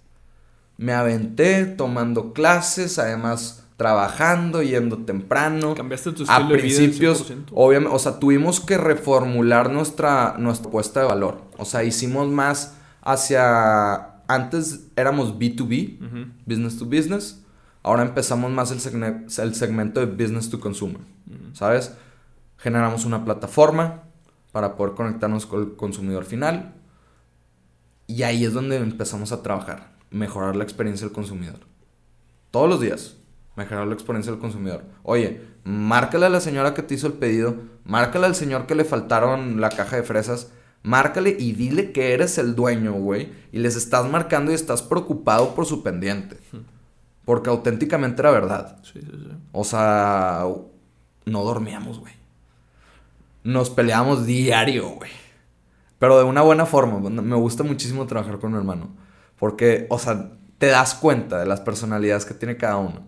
[0.77, 5.75] Me aventé tomando clases, además trabajando, yendo temprano.
[5.75, 6.75] Cambiaste tu A estilo de vida.
[6.77, 7.45] en principios, 100%.
[7.55, 11.43] obviamente, o sea, tuvimos que reformular nuestra, nuestra puesta de valor.
[11.59, 14.11] O sea, hicimos más hacia...
[14.27, 16.33] Antes éramos B2B, Ujú.
[16.47, 17.43] business to business.
[17.83, 21.01] Ahora empezamos más el, segne- el segmento de business to consumer.
[21.53, 21.93] ¿Sabes?
[22.57, 24.05] Generamos una plataforma
[24.53, 26.73] para poder conectarnos con el consumidor final.
[28.07, 29.93] Y ahí es donde empezamos a trabajar.
[30.11, 31.61] Mejorar la experiencia del consumidor.
[32.51, 33.17] Todos los días.
[33.57, 34.85] Mejorar la experiencia del consumidor.
[35.03, 37.57] Oye, márcale a la señora que te hizo el pedido.
[37.85, 40.51] Márcale al señor que le faltaron la caja de fresas.
[40.83, 43.33] Márcale y dile que eres el dueño, güey.
[43.53, 46.39] Y les estás marcando y estás preocupado por su pendiente.
[47.25, 48.79] Porque auténticamente era verdad.
[48.83, 49.29] Sí, sí, sí.
[49.53, 50.45] O sea,
[51.25, 52.13] no dormíamos, güey.
[53.45, 55.11] Nos peleábamos diario, güey.
[55.99, 56.99] Pero de una buena forma.
[57.09, 58.89] Me gusta muchísimo trabajar con mi hermano.
[59.45, 63.03] Porque, o sea, te das cuenta de las personalidades que tiene cada uno.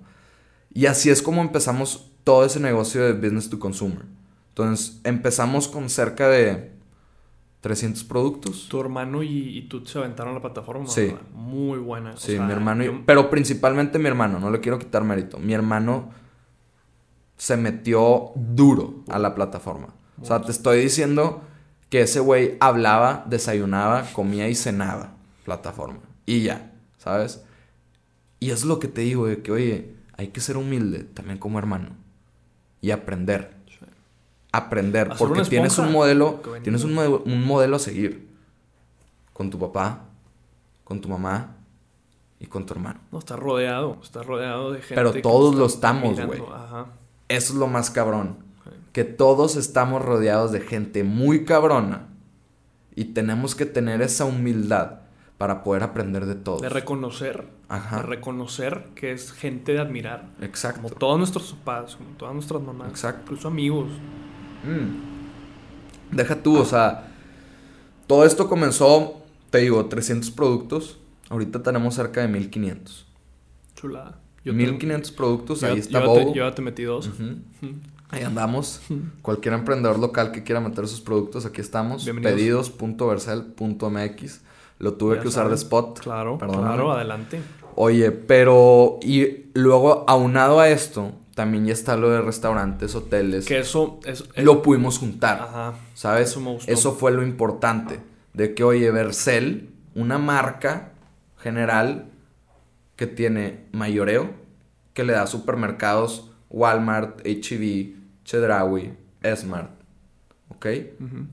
[0.70, 4.02] Y así es como empezamos todo ese negocio de business to consumer.
[4.50, 6.72] Entonces, empezamos con cerca de
[7.62, 8.66] 300 productos.
[8.68, 10.86] Tu hermano y, y tú se aventaron la plataforma.
[10.88, 11.06] Sí.
[11.06, 11.20] ¿verdad?
[11.32, 12.10] Muy buena.
[12.12, 12.82] o Sí, sea, mi hermano.
[12.82, 15.38] y- yo- Pero principalmente mi hermano, no le quiero quitar mérito.
[15.38, 16.10] Mi hermano
[17.38, 19.88] se metió duro a la plataforma.
[20.20, 21.40] O sea, te estoy diciendo
[21.88, 25.14] que ese güey hablaba, desayunaba, comía y cenaba
[25.46, 26.00] plataforma.
[26.26, 27.42] Y ya, ¿sabes?
[28.40, 31.58] Y es lo que te digo, de que, oye, hay que ser humilde también como
[31.58, 31.90] hermano.
[32.80, 33.54] Y aprender.
[34.52, 35.08] Aprender.
[35.12, 38.26] Hacer Porque tienes un modelo, tienes un, modelo- un modelo a seguir.
[39.32, 40.04] Con tu papá,
[40.84, 41.56] con tu mamá
[42.40, 43.00] y con tu hermano.
[43.12, 44.94] No, estás rodeado, estás rodeado de gente.
[44.94, 46.40] Pero todos lo está estamos, güey.
[47.28, 48.38] Eso es lo más cabrón.
[48.92, 52.06] Que todos estamos rodeados de gente muy cabrona.
[52.94, 55.00] Y tenemos que tener esa humildad
[55.38, 56.62] para poder aprender de todos.
[56.62, 57.46] De reconocer.
[57.68, 57.98] Ajá.
[57.98, 60.30] De reconocer que es gente de admirar.
[60.40, 60.80] Exacto.
[60.82, 62.88] Como todos nuestros papás, como todas nuestras mamás.
[62.90, 63.20] Exacto.
[63.24, 63.88] Incluso amigos.
[64.64, 66.14] Mm.
[66.16, 67.08] Deja tú, o sea,
[68.06, 70.98] todo esto comenzó, te digo, 300 productos.
[71.28, 73.06] Ahorita tenemos cerca de 1500.
[73.74, 74.18] Chulada.
[74.44, 76.32] Yo 1500 productos, Yo, ahí yo está te- Bobo.
[76.34, 77.10] yo ya te metí dos.
[78.08, 78.80] Ahí andamos.
[79.22, 82.04] Cualquier emprendedor local que quiera meter sus productos, aquí estamos.
[82.04, 82.70] Bienvenidos.
[84.78, 86.00] Lo tuve Ya que usar de spot.
[86.00, 86.66] Claro, Perdóname.
[86.66, 87.40] claro, adelante.
[87.74, 88.98] Oye, pero.
[89.02, 93.46] Y luego, aunado a esto, también ya está lo de restaurantes, hoteles.
[93.46, 94.24] Que eso es.
[94.34, 95.40] es- Lo pudimos juntar.
[95.40, 95.74] Ajá.
[95.94, 96.30] ¿Sabes?
[96.30, 96.70] Eso me gustó.
[96.72, 98.00] Eso fue lo importante.
[98.34, 100.92] De que, oye, Vercel, una marca
[101.38, 102.06] general
[102.96, 104.30] que tiene mayoreo,
[104.94, 108.94] que le da a supermercados Walmart, HEB, Chedraui,
[109.36, 109.70] Smart.
[110.48, 110.66] ¿Ok?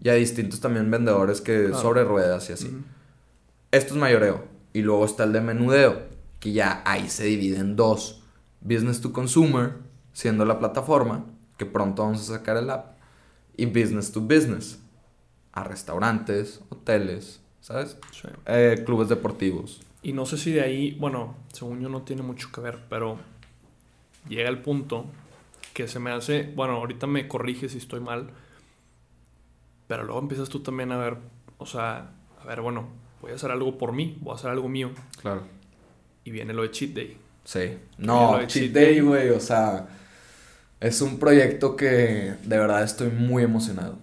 [0.01, 1.81] Y a distintos también vendedores que Claro.
[1.81, 2.77] sobre ruedas y así.
[3.73, 4.43] Esto es mayoreo.
[4.71, 6.03] Y luego está el de menudeo,
[6.39, 8.21] que ya ahí se divide en dos.
[8.61, 9.73] Business to consumer,
[10.13, 11.25] siendo la plataforma,
[11.57, 12.99] que pronto vamos a sacar el app.
[13.57, 14.79] Y business to business,
[15.53, 17.97] a restaurantes, hoteles, ¿sabes?
[18.11, 18.27] Sí.
[18.45, 19.81] Eh, clubes deportivos.
[20.03, 23.17] Y no sé si de ahí, bueno, según yo no tiene mucho que ver, pero
[24.29, 25.07] llega el punto
[25.73, 28.29] que se me hace, bueno, ahorita me corrige si estoy mal,
[29.87, 31.17] pero luego empiezas tú también a ver,
[31.57, 34.67] o sea, a ver, bueno, voy a hacer algo por mí, voy a hacer algo
[34.67, 35.43] mío, Claro.
[36.25, 37.17] y viene lo de cheat day.
[37.45, 37.77] Sí.
[37.97, 39.87] No, Cheat Cheat Day, güey, o sea,
[40.81, 43.97] es un proyecto que de verdad estoy muy emocionado.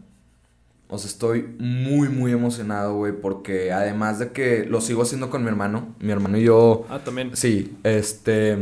[0.89, 5.43] O sea, estoy muy, muy emocionado, güey, porque además de que lo sigo haciendo con
[5.43, 7.37] mi hermano, mi hermano y yo, Ah, también.
[7.37, 8.57] sí, este,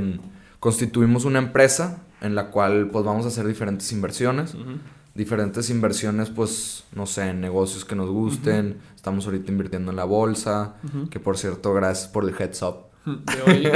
[0.59, 4.55] constituimos una empresa en la cual, pues, vamos a hacer diferentes inversiones.
[4.55, 4.73] Ujú.
[5.19, 8.79] Diferentes inversiones, pues, no sé, en negocios que nos gusten.
[8.95, 10.77] Estamos ahorita invirtiendo en la bolsa,
[11.11, 12.77] que por cierto, gracias por el heads up.
[13.05, 13.69] De hoy,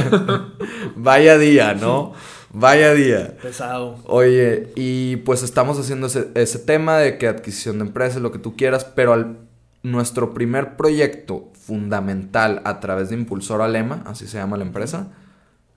[0.97, 2.13] Vaya día, ¿no?
[2.53, 3.37] Vaya día.
[3.43, 3.99] pesado.
[4.07, 8.39] Oye, y pues estamos haciendo ese, ese tema de que adquisición de empresas, lo que
[8.39, 9.39] tú quieras, pero al-
[9.83, 15.09] nuestro primer proyecto fundamental a través de Impulsor Alema, así se llama la empresa,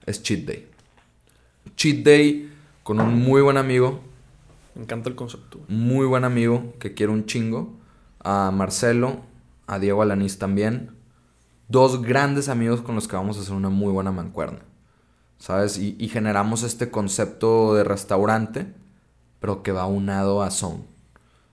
[0.04, 0.68] es Cheat Day.
[1.74, 2.52] Cheat Day
[2.84, 4.00] con un muy buen amigo,
[4.76, 5.58] Me encanta el concepto.
[5.68, 7.74] muy buen amigo que quiero un chingo,
[8.22, 9.22] a Marcelo,
[9.66, 10.90] a Diego Alanís también.
[11.68, 14.60] Dos grandes amigos con los que vamos a hacer una muy buena mancuerna.
[15.38, 15.78] ¿Sabes?
[15.78, 18.72] Y, y generamos este concepto de restaurante,
[19.40, 20.84] pero que va unado a son.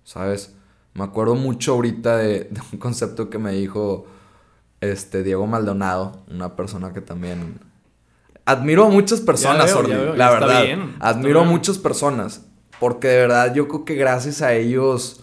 [0.03, 0.55] ¿Sabes?
[0.93, 4.05] Me acuerdo mucho ahorita de, de un concepto que me dijo
[4.81, 7.59] este Diego Maldonado, una persona que también
[8.45, 10.63] admiro a muchas personas, veo, ya Orly, veo, la verdad.
[10.63, 12.45] bien, admiro a muchas personas,
[12.83, 15.21] porque de verdad yo creo que gracias a ellos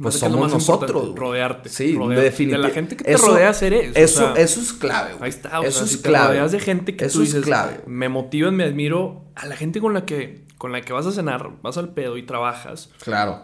[0.00, 1.12] pues lo somos más nosotros.
[1.16, 1.68] Rodearte.
[1.68, 2.24] Sí, rodearte.
[2.24, 2.62] definitivamente.
[2.68, 3.92] De la gente que te rodea hacer eso.
[3.96, 5.24] Eso, o sea, eso es clave, güey.
[5.24, 6.28] Ahí está, o Eso sea, es si te clave.
[6.28, 7.80] rodeas de gente que Eso tú es dices, clave.
[7.88, 11.10] me motivan, me admiro, a la gente con la que con la que vas a
[11.12, 13.42] cenar, vas al pedo y trabajas, Claro,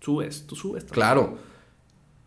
[0.00, 0.84] subes, tú subes.
[0.84, 0.94] también.
[0.94, 1.38] claro.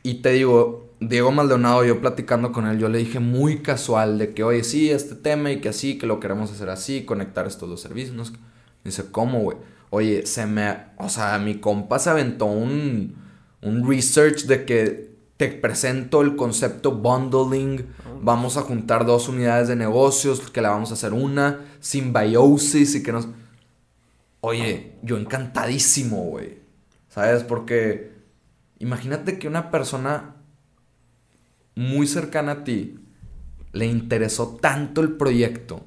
[0.06, 4.34] Y te digo, Diego Maldonado, yo platicando con él, yo le dije muy casual de
[4.34, 7.70] que, oye, sí, este tema y que así, que lo queremos hacer así, conectar estos
[7.70, 8.34] dos servicios.
[8.84, 9.58] Dice, ¿cómo, güey?
[9.96, 10.76] Oye, se me...
[10.98, 13.16] O sea, mi compa se aventó un,
[13.62, 17.86] un research de que te presento el concepto bundling.
[18.20, 23.04] Vamos a juntar dos unidades de negocios, que la vamos a hacer una, simbiosis y
[23.04, 23.28] que nos...
[24.42, 26.58] Oye, yo encantadísimo, güey.
[27.10, 27.44] ¿Sabes?
[27.44, 28.14] Porque
[28.80, 30.38] imagínate que una persona
[31.76, 32.98] muy cercana a ti
[33.74, 35.86] le interesó tanto el proyecto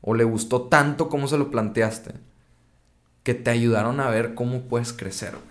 [0.00, 2.25] o le gustó tanto cómo se lo planteaste
[3.26, 5.42] que te ayudaron a ver cómo puedes crecer, güey.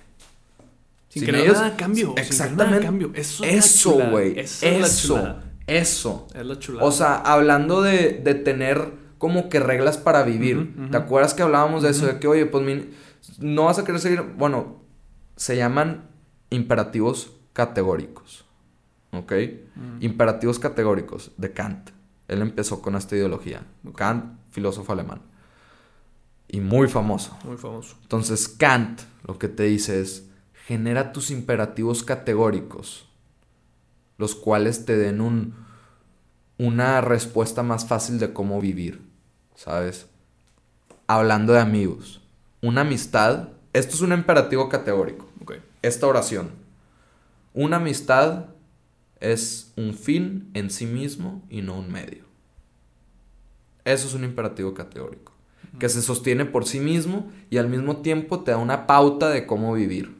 [1.09, 2.13] Sin, Sin querer ellos- nada cambio.
[2.15, 2.71] Exactamente.
[2.71, 3.11] nada cambio.
[3.13, 4.39] Eso, Eso, güey.
[4.39, 4.65] Eso.
[4.65, 5.35] Eso.
[5.67, 6.27] Eso.
[6.33, 6.87] Es la chulada.
[6.87, 10.73] O sea, hablando de, de tener como que reglas para vivir.
[10.89, 12.05] ¿Te acuerdas que hablábamos de eso?
[12.05, 12.91] De que, oye, pues mi-
[13.39, 14.21] no vas a querer seguir.
[14.21, 14.77] Bueno,
[15.35, 16.05] se llaman
[16.51, 18.45] imperativos categóricos.
[19.11, 19.33] ¿Ok?
[19.99, 21.89] Imperativos categóricos de Kant.
[22.29, 23.63] Él empezó con esta ideología.
[23.95, 25.21] Kant, filósofo alemán.
[26.47, 27.37] Y muy famoso.
[27.43, 27.95] Muy famoso.
[28.01, 30.27] Entonces Kant lo que te dice es,
[30.67, 33.07] genera tus imperativos categóricos,
[34.17, 35.55] los cuales te den un,
[36.57, 39.01] una respuesta más fácil de cómo vivir,
[39.55, 40.07] ¿sabes?
[41.07, 42.21] Hablando de amigos,
[42.61, 45.27] una amistad, esto es un imperativo categórico,
[45.81, 46.49] esta oración,
[47.53, 48.47] una amistad
[49.19, 52.25] es un fin en sí mismo y no un medio.
[53.83, 55.31] Eso es un imperativo categórico,
[55.79, 59.45] que se sostiene por sí mismo y al mismo tiempo te da una pauta de
[59.45, 60.15] cómo vivir.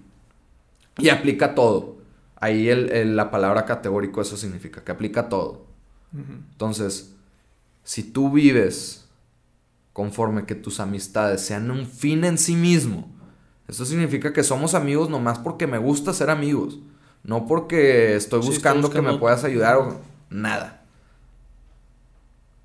[0.98, 1.98] Y aplica todo.
[2.38, 5.66] Ahí el- el- la palabra categórico eso significa, que aplica todo.
[6.52, 7.14] Entonces,
[7.84, 9.08] si tú vives
[9.94, 13.10] conforme que tus amistades sean un fin en sí mismo,
[13.68, 16.80] eso significa que somos amigos nomás porque me gusta ser amigos,
[17.24, 20.00] no porque estoy Sí, estoy buscando, que me buscando- puedas ayudar o
[20.30, 20.84] nada.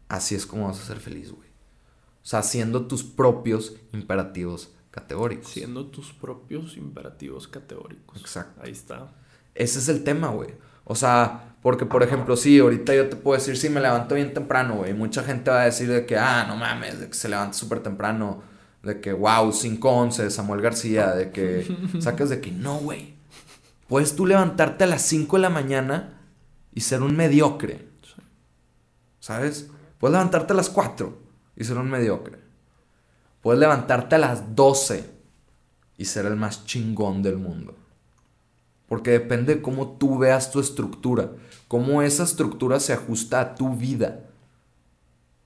[0.09, 1.49] Así es como vas a ser feliz, güey.
[2.31, 5.51] O sea, haciendo tus propios imperativos categóricos.
[5.51, 8.21] Siendo tus propios imperativos categóricos.
[8.21, 8.61] Exacto.
[8.63, 9.09] Ahí está.
[9.53, 10.51] Ese es el tema, güey.
[10.85, 14.33] O sea, porque por ejemplo, sí, ahorita yo te puedo decir, sí, me levanto bien
[14.33, 14.95] temprano, güey.
[14.95, 17.81] Mucha gente va a decir de que, ah, no mames, de que se levanta súper
[17.81, 18.45] temprano.
[18.85, 21.13] De que, wow, 5-11, Samuel García.
[21.17, 21.67] De que
[21.99, 23.17] sacas de que, no, güey.
[23.89, 26.21] Puedes tú levantarte a las 5 de la mañana
[26.73, 27.89] y ser un mediocre.
[29.19, 29.69] ¿Sabes?
[29.99, 31.30] Puedes levantarte a las 4
[31.61, 32.39] y ser un mediocre.
[33.43, 35.11] Puedes levantarte a las 12
[35.99, 37.77] y ser el más chingón del mundo.
[38.89, 41.33] Porque depende de cómo tú veas tu estructura,
[41.69, 44.23] cómo esa estructura se ajusta a tu vida.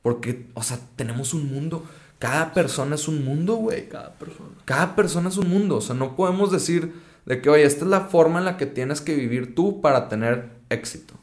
[0.02, 1.84] Porque, o sea, tenemos un mundo.
[2.20, 3.88] Cada persona es un mundo, güey.
[3.88, 4.50] Cada persona.
[4.64, 5.78] Cada persona es un mundo.
[5.78, 6.94] O sea, no podemos decir
[7.26, 10.08] de que, oye, esta es la forma en la que tienes que vivir tú para
[10.08, 11.13] tener éxito.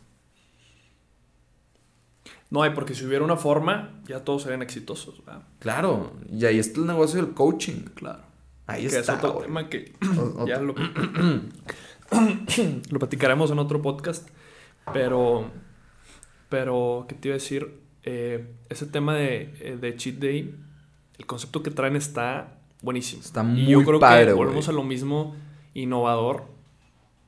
[2.52, 5.26] No hay, porque si hubiera una forma, ya todos serían exitosos.
[5.26, 5.42] ¿verdad?
[5.60, 7.86] Claro, y ahí está el negocio del coaching.
[7.96, 8.22] Claro.
[8.68, 9.14] Ahí que está.
[9.14, 9.46] es otro güey.
[9.48, 9.94] tema que
[10.38, 10.76] O- ya lo,
[12.92, 14.28] lo platicaremos en otro podcast.
[14.94, 15.46] Pero,
[16.50, 17.80] pero, ¿qué te iba a decir?
[18.04, 20.56] Eh, ese tema de, eh, de cheat day,
[21.18, 23.22] el concepto que traen está buenísimo.
[23.22, 24.46] Está Y muy yo creo padre, que güey.
[24.46, 25.36] volvemos a lo mismo,
[25.74, 26.46] innovador.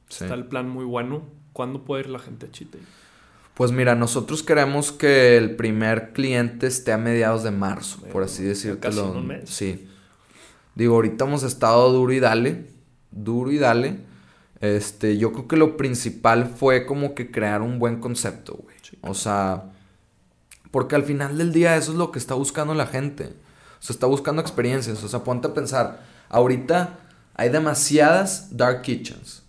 [0.09, 0.23] Sí.
[0.25, 1.23] Está el plan muy bueno.
[1.53, 2.81] ¿Cuándo puede ir la gente a cheat day?
[3.53, 8.23] Pues mira, nosotros queremos que el primer cliente esté a mediados de marzo, Bueno, por
[8.23, 9.49] así casi en un mes.
[9.49, 9.87] Sí.
[10.75, 12.65] Digo, ahorita hemos estado duro y dale,
[13.11, 13.99] duro y dale.
[14.59, 18.75] Este, yo creo que lo principal fue como que crear un buen concepto, güey.
[18.81, 19.65] Sí, O sea,
[20.71, 23.25] porque al final del día eso es lo que está buscando la gente.
[23.25, 25.03] O sea, está buscando experiencias.
[25.03, 26.97] O sea, ponte a pensar, ahorita
[27.35, 29.43] hay demasiadas dark kitchens.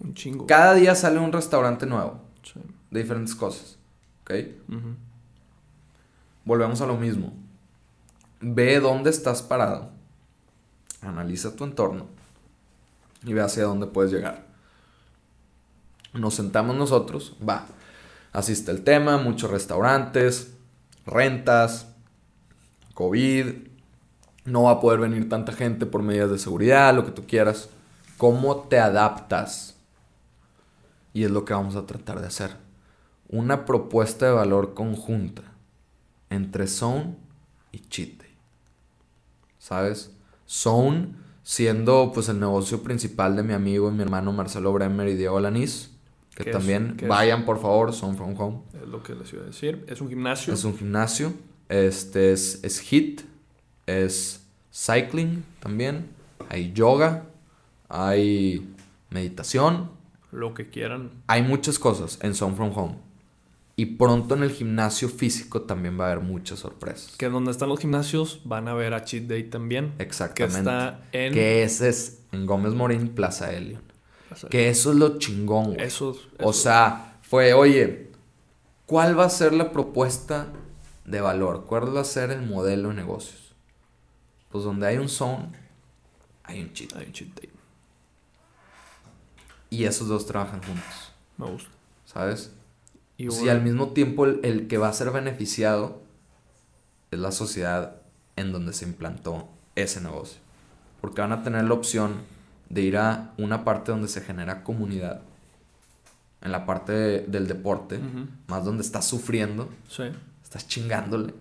[0.00, 0.46] Un chingo.
[0.46, 2.23] Cada día sale un restaurante nuevo.
[2.94, 3.76] De diferentes cosas.
[4.22, 4.32] ¿Ok?
[6.44, 7.32] Volvemos a lo mismo.
[8.40, 9.90] Ve dónde estás parado.
[11.02, 12.06] Analiza tu entorno.
[13.24, 14.46] Y ve hacia dónde puedes llegar.
[16.12, 17.36] Nos sentamos nosotros.
[17.46, 17.66] Va.
[18.32, 19.18] Asiste el tema.
[19.18, 20.54] Muchos restaurantes.
[21.04, 21.88] Rentas.
[22.94, 23.46] COVID.
[24.44, 26.94] No va a poder venir tanta gente por medidas de seguridad.
[26.94, 27.70] Lo que tú quieras.
[28.18, 29.74] ¿Cómo te adaptas?
[31.12, 32.63] Y es lo que vamos a tratar de hacer.
[33.28, 35.42] Una propuesta de valor conjunta
[36.30, 37.16] entre Zone
[37.72, 38.34] y Cheat Day.
[39.58, 40.10] ¿Sabes?
[40.46, 45.14] Zone siendo pues el negocio principal de mi amigo y mi hermano Marcelo Bremer y
[45.14, 45.90] Diego Lanís.
[46.34, 48.58] Que también vayan por favor, Zone from Home.
[48.74, 49.84] Es lo que les iba a decir.
[49.86, 50.52] Es un gimnasio.
[50.52, 51.32] Es un gimnasio.
[51.68, 53.20] Este es, es HIT.
[53.86, 56.08] Es cycling también.
[56.48, 57.26] Hay yoga.
[57.88, 58.68] Hay
[59.10, 59.90] meditación.
[60.32, 61.10] Lo que quieran.
[61.28, 62.96] Hay muchas cosas en Zone from Home.
[63.76, 67.16] Y pronto en el gimnasio físico también va a haber muchas sorpresas.
[67.16, 69.94] Que donde están los gimnasios van a ver a Cheat Day también.
[69.96, 70.58] Que Exactamente.
[70.58, 71.32] está en.
[71.32, 73.82] Que ese es en Gómez Morín, Plaza Elion.
[74.48, 75.82] Que eso es lo chingón, güey.
[75.82, 78.10] Eso, O sea, fue, oye,
[78.86, 80.48] ¿cuál va a ser la propuesta
[81.04, 81.64] de valor?
[81.66, 83.54] ¿Cuál va a ser el modelo de negocios?
[84.50, 85.48] Pues donde hay un zone,
[86.44, 86.94] hay un cheat.
[86.96, 87.50] Hay un Cheat Day.
[89.70, 91.70] Y esos dos trabajan juntos, Me gusta.
[92.04, 92.52] ¿sabes?
[93.16, 96.00] Y Si bueno, al mismo tiempo el, el que va a ser beneficiado
[97.10, 97.96] es la sociedad
[98.36, 100.38] en donde se implantó ese negocio.
[101.00, 102.14] Porque van a tener la opción
[102.70, 105.20] de ir a una parte donde se genera comunidad.
[106.40, 108.00] En la parte de- del deporte,
[108.48, 110.04] más donde estás sufriendo, Sí.
[110.42, 111.32] estás chingándole,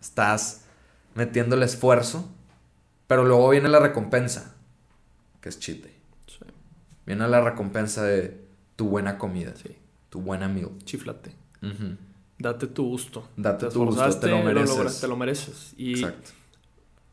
[0.00, 0.62] estás
[1.14, 2.28] metiéndole esfuerzo,
[3.06, 4.54] pero luego viene la recompensa,
[5.40, 5.56] que es.
[5.60, 5.80] Sí.
[7.06, 8.40] Viene la recompensa de
[8.76, 9.76] tu buena comida, Sí.
[10.10, 10.70] Tu buena meal.
[10.84, 11.32] Chiflate.
[12.38, 13.28] Date tu gusto.
[13.36, 14.76] Date Te tu gusto, te lo mereces.
[14.76, 15.74] lograste, te lo mereces.
[15.76, 16.30] Y, Exacto.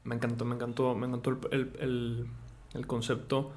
[0.03, 2.27] Me encantó, me encantó, me encantó el, el-
[2.73, 3.51] el- concepto.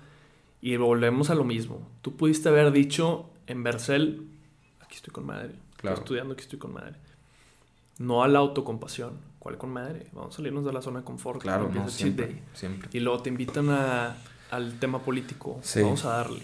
[0.62, 1.86] Y volvemos a lo mismo.
[2.00, 4.26] Tú pudiste haber dicho en Vercel,
[4.80, 5.54] aquí estoy con madre.
[5.76, 5.94] Claro.
[5.94, 6.96] Estoy estudiando, aquí estoy con madre.
[7.98, 9.18] No a la autocompasión.
[9.38, 10.06] ¿Cuál con madre?
[10.12, 11.40] Vamos a salirnos de la zona de confort.
[11.40, 12.88] Claro, no, siempre, siempre.
[12.92, 14.16] Y luego te invitan a-
[14.50, 15.60] al tema político.
[15.62, 15.82] Sí.
[15.82, 16.40] Vamos a darle.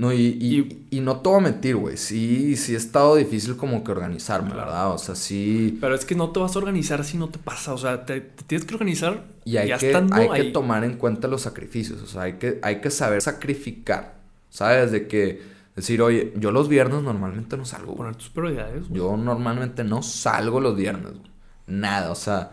[0.00, 1.98] No, y, y, y no te voy a mentir, güey.
[1.98, 4.66] Sí, sí ha estado difícil como que organizarme, Claro.
[4.70, 4.92] ¿verdad?
[4.92, 5.76] O sea, sí.
[5.78, 7.74] Pero es que no te vas a organizar si no te pasa.
[7.74, 10.84] O sea, te, te tienes que organizar Y hay, ya que, estando hay que tomar
[10.84, 12.00] en cuenta los sacrificios.
[12.02, 14.14] O sea, hay que, hay que saber sacrificar.
[14.48, 14.90] ¿Sabes?
[14.90, 15.42] De que
[15.76, 17.94] decir, oye, yo los viernes normalmente no salgo.
[17.94, 18.88] Poner tus prioridades.
[18.88, 18.98] güey.
[19.00, 21.12] Yo normalmente no salgo los viernes.
[21.12, 21.30] güey.
[21.66, 22.52] Nada, o sea.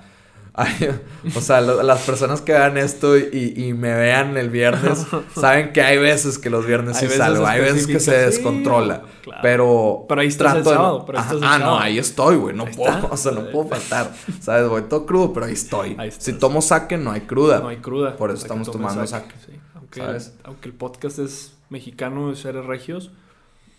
[0.58, 1.00] Ay,
[1.36, 5.06] o sea, lo- las personas que vean esto y, y me vean el viernes
[5.40, 7.46] saben que hay veces que los viernes sí salgo.
[7.48, 9.04] Hay veces que se sí, descontrola.
[9.22, 9.40] claro.
[9.42, 10.06] Pero.
[10.10, 12.36] Pero ahí estás trato de no- sábado, pero ahí estás el Ah, no, ahí estoy,
[12.36, 12.56] güey.
[12.56, 12.92] No Ahí puedo.
[12.94, 13.08] está.
[13.12, 14.12] O sea, no puedo faltar.
[14.42, 14.68] ¿Sabes?
[14.68, 15.96] Voy todo crudo, pero ahí estoy.
[15.98, 17.60] Ahí si tomo saque, no hay cruda.
[17.60, 18.18] No hay cruda.
[18.18, 19.46] Por eso estamos tomando saque, saque.
[19.54, 19.60] sí.
[19.76, 20.34] Aunque, ¿Sabes?
[20.44, 23.12] aunque el podcast es mexicano de seres regios.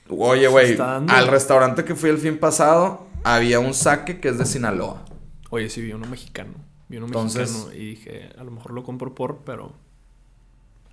[0.08, 4.46] Oye, güey, al restaurante que fui el fin pasado, había un saque que es de
[4.46, 5.02] Sinaloa.
[5.50, 6.52] Oye, sí, vi uno mexicano.
[6.88, 9.72] Vi uno Entonces- mexicano y dije, a lo mejor lo compro por, pero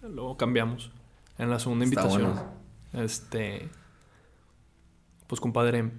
[0.02, 0.92] luego cambiamos.
[1.38, 2.34] En la segunda invitación.
[2.34, 2.52] bueno.
[2.94, 3.70] Este.
[5.28, 5.92] Pues compadre,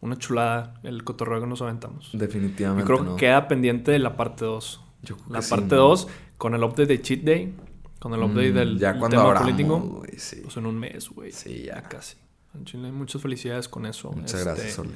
[0.00, 2.10] una chulada el cotorreo que nos aventamos.
[2.12, 3.16] Definitivamente Yo creo no.
[3.16, 4.80] que queda pendiente de la parte 2.
[5.02, 5.82] Yo creo La sí, parte ¿no?
[5.82, 7.54] 2 con el update de Cheat Day,
[8.00, 10.02] con el update Mm, del, ya cuando tema abramos, político.
[10.16, 10.40] sí.
[10.42, 11.32] Pues en un mes, güey.
[11.32, 11.82] Sí, ya.
[11.82, 12.16] casi.
[12.54, 14.10] En Chile, muchas felicidades con eso.
[14.10, 14.90] Muchas Este, gracias, Oli.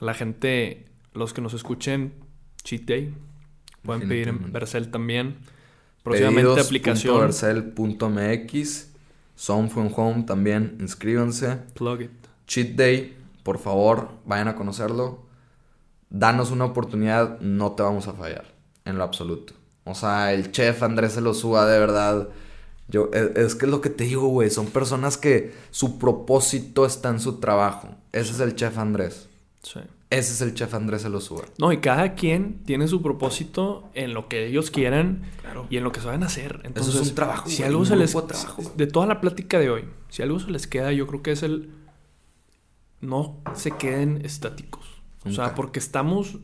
[0.00, 2.12] La gente, los que nos escuchen,
[2.62, 3.14] Cheat Day,
[3.84, 4.52] pueden pedir en.
[4.52, 5.36] Vercel también.
[6.02, 7.16] Próximamente aplicación.
[7.16, 8.88] Pedidos.vercel.mx
[9.36, 11.56] Son From Home también, inscríbanse.
[11.74, 12.10] Plug it.
[12.46, 15.24] Cheat Day, por favor, vayan a conocerlo.
[16.10, 18.44] Danos una oportunidad, no te vamos a fallar,
[18.84, 19.54] en lo absoluto.
[19.84, 22.28] O sea, el chef Andrés se lo suba de verdad.
[22.88, 24.50] Yo, es, es que es lo que te digo, güey.
[24.50, 27.88] Son personas que su propósito está en su trabajo.
[28.12, 29.28] Ese es el chef Andrés.
[29.62, 29.80] Sí.
[30.10, 31.44] Ese es el chef Andrés se lo suba.
[31.58, 35.66] No, y cada quien tiene su propósito en lo que ellos quieran Claro.
[35.70, 36.60] y en lo que saben hacer.
[36.64, 38.62] Entonces, es un trabajo, Si güey, algo un se les de trabajo.
[38.76, 41.42] de toda la plática de hoy, si algo se les queda, yo creo que es
[41.42, 41.70] el
[43.00, 44.84] no se queden estáticos.
[45.26, 46.36] O sea, porque estamos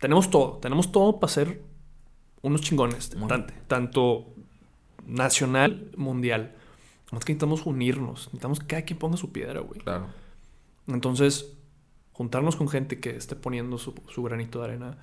[0.00, 1.62] tenemos todo, tenemos todo para ser
[2.40, 3.10] unos chingones,
[3.68, 4.34] tanto
[5.06, 6.56] nacional, mundial.
[7.12, 9.80] Más que necesitamos unirnos, necesitamos que cada quien ponga su piedra, güey.
[9.80, 10.06] Claro.
[10.88, 11.52] Entonces,
[12.12, 14.98] juntarnos con gente que esté poniendo su, su granito de arena,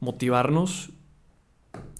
[0.00, 0.90] motivarnos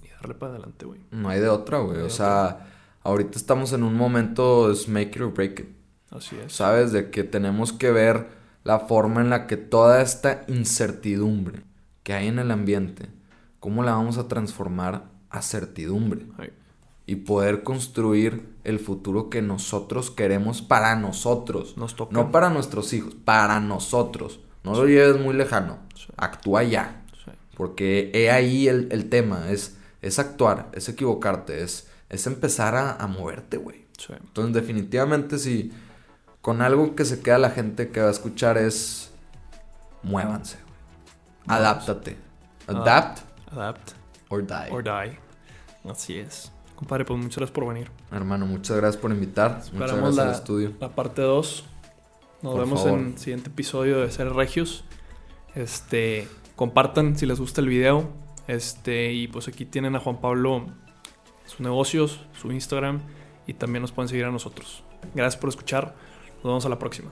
[0.03, 1.01] y darle para adelante, güey.
[1.11, 1.99] No hay de otra, güey.
[1.99, 2.69] No O sea,
[3.03, 5.69] ahorita estamos en un momento es make it or break it.
[6.11, 6.53] Así es.
[6.53, 6.93] ¿Sabes?
[6.93, 8.29] De que tenemos que ver
[8.63, 11.63] la forma en la que toda esta incertidumbre
[12.03, 13.09] que hay en el ambiente,
[13.61, 16.51] cómo la vamos a transformar a certidumbre Ay,
[17.06, 21.76] y poder construir el futuro que nosotros queremos para nosotros.
[21.76, 22.12] Nos toca.
[22.12, 24.40] No para nuestros hijos, para nosotros.
[24.62, 25.78] No lo lleves muy lejano.
[25.94, 26.06] Sí.
[26.16, 27.05] Actúa ya.
[27.24, 27.31] Sí.
[27.56, 29.51] Porque he ahí el, el tema.
[29.51, 33.85] Es, es actuar, es equivocarte, es, es empezar a, a moverte, güey.
[34.09, 35.72] Entonces, definitivamente, si
[36.40, 39.10] con algo que se queda la gente que va a escuchar es
[40.02, 41.59] muévanse, güey.
[41.59, 42.16] Adáptate.
[42.66, 43.20] Adapt
[43.51, 43.93] Adapt
[44.28, 44.70] or die.
[44.70, 45.18] or die.
[45.89, 46.51] Así es.
[46.77, 47.91] Compadre, pues muchas gracias por venir.
[48.11, 49.51] Hermano, muchas gracias por invitar.
[49.53, 50.73] Muchas Esperamos gracias al la, estudio.
[50.81, 51.65] la parte 2.
[52.43, 52.99] Nos Por vemos favor.
[52.99, 54.85] en el siguiente episodio de Ser Regios.
[55.55, 58.09] Este, compartan si les gusta el video.
[58.49, 60.67] Este, y pues aquí tienen a Juan Pablo
[61.47, 63.01] sus negocios, su Instagram
[63.47, 64.83] y también nos pueden seguir a nosotros.
[65.15, 65.95] Gracias por escuchar.
[66.37, 67.11] Nos vemos a la próxima.